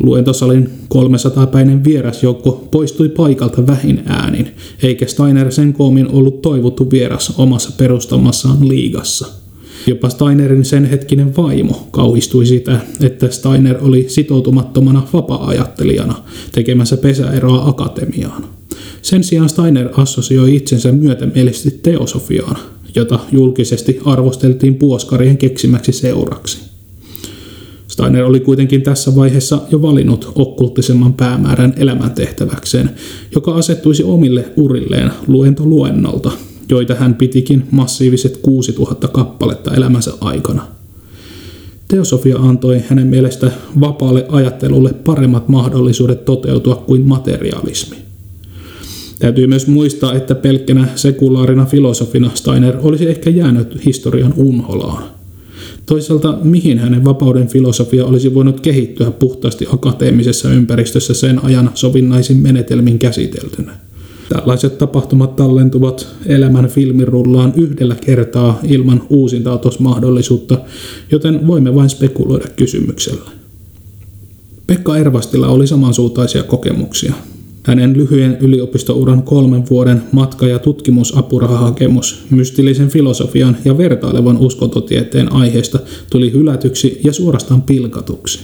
Luentosalin 0.03 0.69
300-päinen 0.93 1.83
vierasjoukko 1.83 2.67
poistui 2.71 3.09
paikalta 3.09 3.67
vähin 3.67 4.03
äänin, 4.05 4.47
eikä 4.83 5.07
Steiner 5.07 5.51
sen 5.51 5.73
koomin 5.73 6.07
ollut 6.11 6.41
toivottu 6.41 6.91
vieras 6.91 7.33
omassa 7.37 7.71
perustamassaan 7.77 8.67
liigassa. 8.67 9.27
Jopa 9.87 10.09
Steinerin 10.09 10.65
sen 10.65 10.85
hetkinen 10.85 11.35
vaimo 11.35 11.87
kauhistui 11.91 12.45
sitä, 12.45 12.79
että 13.01 13.29
Steiner 13.29 13.77
oli 13.81 14.05
sitoutumattomana 14.09 15.07
vapaa-ajattelijana 15.13 16.15
tekemässä 16.51 16.97
pesäeroa 16.97 17.67
akatemiaan. 17.67 18.43
Sen 19.01 19.23
sijaan 19.23 19.49
Steiner 19.49 19.89
assosioi 19.97 20.55
itsensä 20.55 20.91
myötämielisesti 20.91 21.79
teosofiaan, 21.83 22.57
jota 22.95 23.19
julkisesti 23.31 23.99
arvosteltiin 24.05 24.75
puoskarien 24.75 25.37
keksimäksi 25.37 25.91
seuraksi. 25.91 26.66
Steiner 27.97 28.23
oli 28.23 28.39
kuitenkin 28.39 28.81
tässä 28.81 29.15
vaiheessa 29.15 29.61
jo 29.71 29.81
valinnut 29.81 30.31
okkulttisemman 30.35 31.13
päämäärän 31.13 31.73
elämäntehtäväkseen, 31.77 32.89
joka 33.35 33.55
asettuisi 33.55 34.03
omille 34.03 34.45
urilleen 34.55 35.11
luento 35.27 35.65
luennolta, 35.65 36.31
joita 36.69 36.95
hän 36.95 37.15
pitikin 37.15 37.67
massiiviset 37.71 38.37
6000 38.37 39.07
kappaletta 39.07 39.73
elämänsä 39.73 40.11
aikana. 40.21 40.67
Teosofia 41.87 42.37
antoi 42.37 42.83
hänen 42.87 43.07
mielestä 43.07 43.51
vapaalle 43.79 44.25
ajattelulle 44.29 44.93
paremmat 44.93 45.49
mahdollisuudet 45.49 46.25
toteutua 46.25 46.75
kuin 46.75 47.07
materialismi. 47.07 47.97
Täytyy 49.19 49.47
myös 49.47 49.67
muistaa, 49.67 50.13
että 50.13 50.35
pelkkänä 50.35 50.87
sekulaarina 50.95 51.65
filosofina 51.65 52.31
Steiner 52.33 52.77
olisi 52.81 53.09
ehkä 53.09 53.29
jäänyt 53.29 53.85
historian 53.85 54.33
unholaan. 54.37 55.16
Toisaalta 55.87 56.37
mihin 56.43 56.79
hänen 56.79 57.05
vapauden 57.05 57.47
filosofia 57.47 58.05
olisi 58.05 58.33
voinut 58.33 58.59
kehittyä 58.59 59.11
puhtaasti 59.11 59.67
akateemisessa 59.73 60.49
ympäristössä 60.49 61.13
sen 61.13 61.43
ajan 61.43 61.71
sovinnaisin 61.73 62.37
menetelmin 62.37 62.99
käsiteltynä. 62.99 63.71
Tällaiset 64.29 64.77
tapahtumat 64.77 65.35
tallentuvat 65.35 66.07
elämän 66.25 66.67
filmirullaan 66.67 67.53
yhdellä 67.55 67.95
kertaa 67.95 68.59
ilman 68.63 69.03
uusintaatosmahdollisuutta, 69.09 70.57
joten 71.11 71.47
voimme 71.47 71.75
vain 71.75 71.89
spekuloida 71.89 72.47
kysymyksellä. 72.55 73.31
Pekka 74.67 74.97
Ervastilla 74.97 75.47
oli 75.47 75.67
samansuuntaisia 75.67 76.43
kokemuksia. 76.43 77.13
Hänen 77.67 77.97
lyhyen 77.97 78.37
yliopistouran 78.41 79.23
kolmen 79.23 79.63
vuoden 79.69 80.01
matka- 80.11 80.47
ja 80.47 80.59
tutkimusapurahahakemus 80.59 82.25
mystillisen 82.29 82.89
filosofian 82.89 83.57
ja 83.65 83.77
vertailevan 83.77 84.37
uskontotieteen 84.37 85.33
aiheesta 85.33 85.79
tuli 86.11 86.31
hylätyksi 86.31 86.99
ja 87.03 87.13
suorastaan 87.13 87.61
pilkatuksi. 87.61 88.39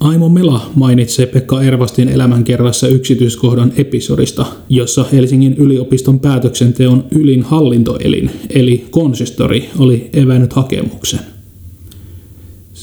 Aimo 0.00 0.28
Mela 0.28 0.70
mainitsee 0.74 1.26
Pekka 1.26 1.62
Ervastin 1.62 2.08
elämänkerrassa 2.08 2.88
yksityiskohdan 2.88 3.72
episodista, 3.76 4.46
jossa 4.68 5.04
Helsingin 5.12 5.54
yliopiston 5.54 6.20
päätöksenteon 6.20 7.04
ylin 7.10 7.42
hallintoelin, 7.42 8.30
eli 8.50 8.86
konsistori, 8.90 9.70
oli 9.78 10.10
evännyt 10.12 10.52
hakemuksen. 10.52 11.35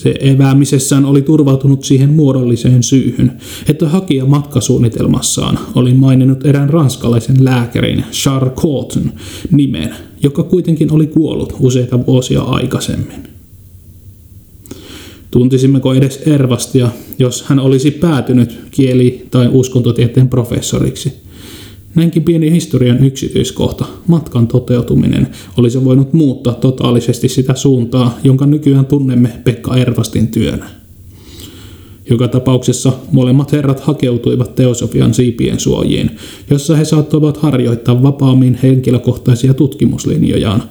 Se 0.03 0.15
eväämisessään 0.19 1.05
oli 1.05 1.21
turvautunut 1.21 1.83
siihen 1.83 2.09
muodolliseen 2.09 2.83
syyhyn, 2.83 3.31
että 3.67 3.89
hakija 3.89 4.25
matkasuunnitelmassaan 4.25 5.59
oli 5.75 5.93
maininnut 5.93 6.45
erään 6.45 6.69
ranskalaisen 6.69 7.45
lääkärin 7.45 8.03
Charles 8.11 8.53
Cotton 8.53 9.13
nimen, 9.51 9.95
joka 10.23 10.43
kuitenkin 10.43 10.91
oli 10.91 11.07
kuollut 11.07 11.55
useita 11.59 12.05
vuosia 12.07 12.41
aikaisemmin. 12.41 13.23
Tuntisimmeko 15.31 15.93
edes 15.93 16.21
Ervastia, 16.25 16.89
jos 17.19 17.43
hän 17.43 17.59
olisi 17.59 17.91
päätynyt 17.91 18.59
kieli- 18.71 19.27
tai 19.31 19.49
uskontotieteen 19.51 20.29
professoriksi? 20.29 21.13
Näinkin 21.95 22.23
pieni 22.23 22.51
historian 22.51 23.05
yksityiskohta, 23.05 23.85
matkan 24.07 24.47
toteutuminen, 24.47 25.27
olisi 25.57 25.85
voinut 25.85 26.13
muuttaa 26.13 26.53
totaalisesti 26.53 27.29
sitä 27.29 27.55
suuntaa, 27.55 28.19
jonka 28.23 28.45
nykyään 28.45 28.85
tunnemme 28.85 29.29
Pekka 29.43 29.77
Ervastin 29.77 30.27
työnä. 30.27 30.65
Joka 32.09 32.27
tapauksessa 32.27 32.93
molemmat 33.11 33.51
herrat 33.51 33.79
hakeutuivat 33.79 34.55
teosofian 34.55 35.13
siipien 35.13 35.59
suojiin, 35.59 36.11
jossa 36.49 36.75
he 36.75 36.85
saattoivat 36.85 37.37
harjoittaa 37.37 38.03
vapaammin 38.03 38.59
henkilökohtaisia 38.63 39.53
tutkimuslinjojaan, 39.53 40.63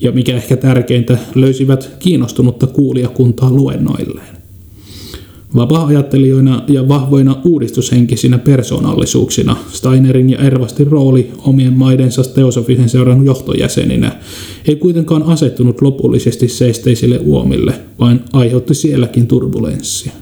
ja 0.00 0.12
mikä 0.12 0.36
ehkä 0.36 0.56
tärkeintä, 0.56 1.18
löysivät 1.34 1.90
kiinnostunutta 1.98 2.66
kuulijakuntaa 2.66 3.50
luennoilleen. 3.50 4.37
Vapaa-ajattelijoina 5.56 6.62
ja 6.68 6.88
vahvoina 6.88 7.36
uudistushenkisinä 7.44 8.38
persoonallisuuksina 8.38 9.56
Steinerin 9.72 10.30
ja 10.30 10.38
Ervastin 10.38 10.86
rooli 10.86 11.30
omien 11.38 11.72
maidensa 11.72 12.24
teosofisen 12.24 12.88
seuran 12.88 13.24
johtojäseninä 13.24 14.20
ei 14.68 14.76
kuitenkaan 14.76 15.22
asettunut 15.22 15.82
lopullisesti 15.82 16.48
seesteisille 16.48 17.18
uomille, 17.18 17.74
vaan 17.98 18.24
aiheutti 18.32 18.74
sielläkin 18.74 19.26
turbulenssia. 19.26 20.12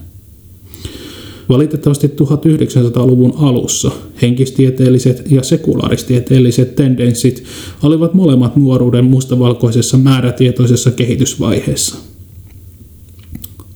Valitettavasti 1.48 2.06
1900-luvun 2.06 3.34
alussa 3.36 3.90
henkistieteelliset 4.22 5.30
ja 5.30 5.42
sekulaaristieteelliset 5.42 6.76
tendenssit 6.76 7.44
olivat 7.82 8.14
molemmat 8.14 8.56
nuoruuden 8.56 9.04
mustavalkoisessa 9.04 9.98
määrätietoisessa 9.98 10.90
kehitysvaiheessa. 10.90 12.15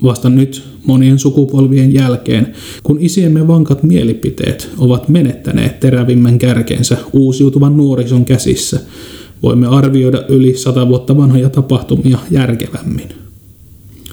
Vasta 0.03 0.31
nyt 0.31 0.63
monien 0.85 1.19
sukupolvien 1.19 1.95
jälkeen, 1.95 2.55
kun 2.83 2.97
isiemme 3.01 3.49
vankat 3.49 3.83
mielipiteet 3.83 4.71
ovat 4.79 5.09
menettäneet 5.09 5.81
terävimmän 5.81 6.39
kärkensä 6.39 6.97
uusiutuvan 7.13 7.77
nuorison 7.77 8.25
käsissä, 8.25 8.81
voimme 9.43 9.67
arvioida 9.67 10.25
yli 10.29 10.57
sata 10.57 10.89
vuotta 10.89 11.17
vanhoja 11.17 11.51
tapahtumia 11.51 12.19
järkevämmin. 12.31 13.09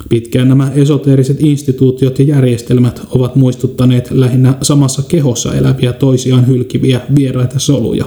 Pitkään 0.09 0.47
nämä 0.47 0.71
esoteeriset 0.75 1.37
instituutiot 1.39 2.19
ja 2.19 2.25
järjestelmät 2.25 3.01
ovat 3.11 3.35
muistuttaneet 3.35 4.11
lähinnä 4.11 4.57
samassa 4.61 5.01
kehossa 5.07 5.53
eläviä 5.53 5.93
toisiaan 5.93 6.47
hylkiviä 6.47 7.01
vieraita 7.17 7.59
soluja, 7.59 8.05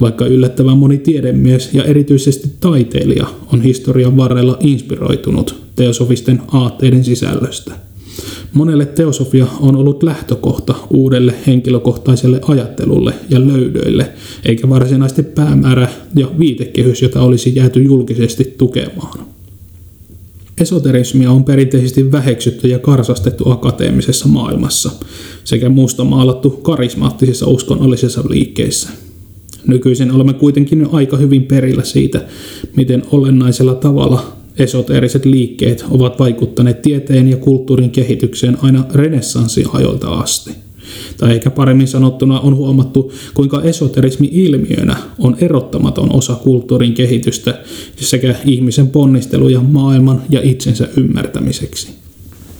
vaikka 0.00 0.26
yllättävän 0.26 0.78
moni 0.78 0.98
tiedemies 0.98 1.74
ja 1.74 1.84
erityisesti 1.84 2.50
taiteilija 2.60 3.26
on 3.52 3.62
historian 3.62 4.16
varrella 4.16 4.56
inspiroitunut 4.60 5.59
teosofisten 5.76 6.42
aatteiden 6.52 7.04
sisällöstä. 7.04 7.72
Monelle 8.52 8.86
teosofia 8.86 9.46
on 9.60 9.76
ollut 9.76 10.02
lähtökohta 10.02 10.74
uudelle 10.90 11.34
henkilökohtaiselle 11.46 12.40
ajattelulle 12.48 13.14
ja 13.28 13.46
löydöille, 13.46 14.12
eikä 14.44 14.68
varsinaisesti 14.68 15.22
päämäärä 15.22 15.88
ja 16.14 16.26
viitekehys, 16.38 17.02
jota 17.02 17.22
olisi 17.22 17.56
jääty 17.56 17.82
julkisesti 17.82 18.54
tukemaan. 18.58 19.18
Esoterismia 20.60 21.30
on 21.30 21.44
perinteisesti 21.44 22.12
väheksytty 22.12 22.68
ja 22.68 22.78
karsastettu 22.78 23.50
akateemisessa 23.50 24.28
maailmassa 24.28 24.90
sekä 25.44 25.68
mustamaalattu 25.68 26.50
karismaattisissa 26.50 27.46
uskonnollisissa 27.46 28.22
liikkeissä. 28.28 28.88
Nykyisin 29.66 30.10
olemme 30.10 30.32
kuitenkin 30.32 30.80
jo 30.80 30.88
aika 30.92 31.16
hyvin 31.16 31.44
perillä 31.44 31.84
siitä, 31.84 32.24
miten 32.76 33.02
olennaisella 33.12 33.74
tavalla 33.74 34.39
esoteeriset 34.58 35.24
liikkeet 35.24 35.84
ovat 35.90 36.18
vaikuttaneet 36.18 36.82
tieteen 36.82 37.28
ja 37.28 37.36
kulttuurin 37.36 37.90
kehitykseen 37.90 38.58
aina 38.62 38.84
renessanssin 38.94 39.66
ajoilta 39.72 40.08
asti 40.08 40.50
tai 41.16 41.32
eikä 41.32 41.50
paremmin 41.50 41.88
sanottuna 41.88 42.40
on 42.40 42.56
huomattu, 42.56 43.12
kuinka 43.34 43.62
esoterismi 43.62 44.28
ilmiönä 44.32 44.96
on 45.18 45.36
erottamaton 45.40 46.16
osa 46.16 46.34
kulttuurin 46.34 46.94
kehitystä 46.94 47.60
sekä 47.96 48.34
ihmisen 48.44 48.88
ponnisteluja 48.88 49.60
maailman 49.60 50.22
ja 50.30 50.40
itsensä 50.42 50.88
ymmärtämiseksi. 50.96 51.88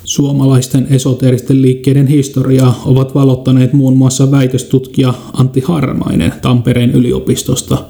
Suomalaisten 0.04 0.86
esoteeristen 0.90 1.62
liikkeiden 1.62 2.06
historiaa 2.06 2.82
ovat 2.86 3.14
valottaneet 3.14 3.72
muun 3.72 3.96
muassa 3.96 4.30
väitöstutkija 4.30 5.14
Antti 5.32 5.60
Harmainen 5.60 6.32
Tampereen 6.42 6.90
yliopistosta, 6.90 7.84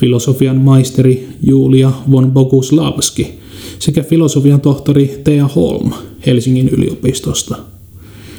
filosofian 0.00 0.56
maisteri 0.56 1.28
Julia 1.42 1.92
von 2.10 2.32
Boguslavski 2.32 3.38
sekä 3.78 4.02
filosofian 4.02 4.60
tohtori 4.60 5.20
Thea 5.24 5.48
Holm 5.48 5.92
Helsingin 6.26 6.68
yliopistosta– 6.68 7.56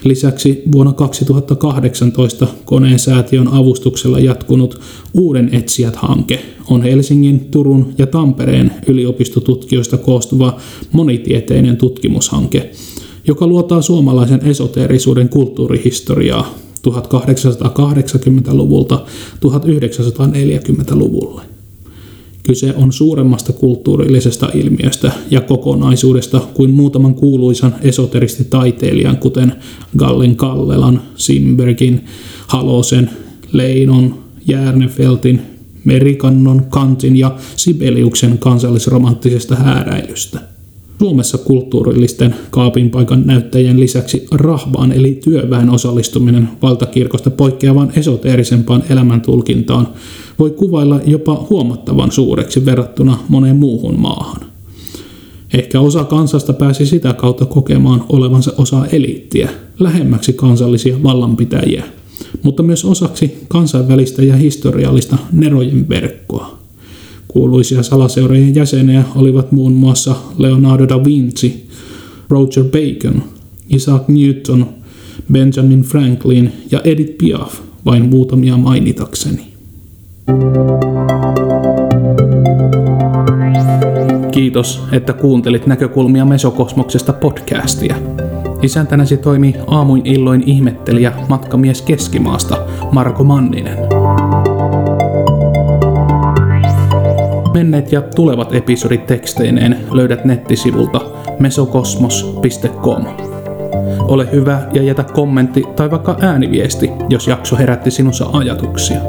Lisäksi 0.04 0.64
vuonna 0.72 0.94
2018 0.94 2.48
koneen 2.66 3.00
säätiön 3.00 3.48
avustuksella 3.48 4.20
jatkunut 4.20 4.82
Uuden 5.14 5.50
etsijät-hanke 5.54 6.40
on 6.70 6.82
Helsingin, 6.82 7.40
Turun 7.40 7.94
ja 7.98 8.08
Tampereen 8.08 8.72
yliopistotutkijoista 8.88 9.98
koostuva 9.98 10.58
monitieteinen 10.92 11.78
tutkimushanke, 11.78 12.72
joka 13.28 13.48
luotaa 13.48 13.82
suomalaisen 13.82 14.46
esoteerisuuden 14.46 15.30
kulttuurihistoriaa 15.30 16.56
1880-luvulta 16.88 19.06
1940-luvulle. 19.46 21.51
Kyse 22.44 22.74
on 22.76 22.94
suuremmasta 22.94 23.54
kulttuurillisesta 23.54 24.50
ilmiöstä 24.54 25.12
ja 25.32 25.42
kokonaisuudesta 25.42 26.42
kuin 26.54 26.72
muutaman 26.72 27.16
kuuluisan 27.16 27.76
esoteristitaiteilijan, 27.82 29.18
kuten 29.18 29.54
Gallin 29.98 30.36
Kallelan, 30.36 31.02
Simbergin, 31.16 32.06
Halosen, 32.48 33.10
Leinon, 33.52 34.24
Järnefeltin, 34.48 35.42
Merikannon, 35.86 36.66
Kantin 36.70 37.16
ja 37.16 37.36
Sibeliuksen 37.56 38.38
kansallisromanttisesta 38.38 39.56
hääräilystä. 39.56 40.40
Suomessa 41.00 41.38
kulttuurillisten 41.38 42.36
kaapinpaikan 42.50 43.24
näyttäjien 43.26 43.80
lisäksi 43.80 44.26
rahvaan 44.32 44.92
eli 44.92 45.20
työväen 45.24 45.70
osallistuminen 45.70 46.50
valtakirkosta 46.62 47.32
poikkeavaan 47.32 47.92
esoteerisempaan 47.96 48.84
elämäntulkintaan 48.90 49.88
voi 50.42 50.52
kuvailla 50.52 51.00
jopa 51.06 51.48
huomattavan 51.50 52.12
suureksi 52.12 52.66
verrattuna 52.66 53.18
moneen 53.30 53.56
muuhun 53.56 54.00
maahan. 54.00 54.42
Ehkä 55.54 55.80
osa 55.80 56.04
kansasta 56.04 56.54
pääsi 56.54 56.86
sitä 56.86 57.14
kautta 57.14 57.46
kokemaan 57.46 58.04
olevansa 58.10 58.54
osa 58.58 58.86
eliittiä, 58.92 59.50
lähemmäksi 59.80 60.34
kansallisia 60.34 61.04
vallanpitäjiä, 61.04 61.84
mutta 62.44 62.64
myös 62.64 62.86
osaksi 62.86 63.38
kansainvälistä 63.48 64.24
ja 64.24 64.36
historiallista 64.36 65.18
nerojen 65.32 65.90
verkkoa. 65.90 66.58
Kuuluisia 67.28 67.84
salaseurojen 67.84 68.56
jäseniä 68.56 69.04
olivat 69.16 69.52
muun 69.52 69.74
muassa 69.74 70.16
Leonardo 70.38 70.90
da 70.90 71.06
Vinci, 71.06 71.68
Roger 72.30 72.64
Bacon, 72.64 73.24
Isaac 73.70 74.08
Newton, 74.08 74.66
Benjamin 75.32 75.82
Franklin 75.82 76.52
ja 76.72 76.82
Edith 76.84 77.18
Piaf, 77.18 77.60
vain 77.86 78.10
muutamia 78.10 78.58
mainitakseni. 78.58 79.51
Kiitos, 84.32 84.88
että 84.92 85.14
kuuntelit 85.14 85.68
näkökulmia 85.68 86.26
Mesokosmoksesta 86.26 87.14
podcastia. 87.14 87.96
Isäntänäsi 88.62 89.18
toimi 89.18 89.56
aamuin 89.68 90.02
illoin 90.06 90.44
ihmettelijä 90.46 91.12
matkamies 91.30 91.82
Keskimaasta 91.82 92.58
Marko 92.92 93.24
Manninen. 93.24 93.78
Menneet 97.54 97.92
ja 97.92 98.02
tulevat 98.02 98.56
episodit 98.56 99.06
teksteineen 99.06 99.78
löydät 99.92 100.26
nettisivulta 100.26 101.02
mesokosmos.com. 101.40 103.06
Ole 104.00 104.32
hyvä 104.32 104.62
ja 104.74 104.84
jätä 104.84 105.04
kommentti 105.04 105.64
tai 105.76 105.92
vaikka 105.92 106.18
ääniviesti, 106.22 106.90
jos 107.10 107.28
jakso 107.28 107.58
herätti 107.58 107.92
sinussa 107.92 108.30
ajatuksia. 108.34 109.02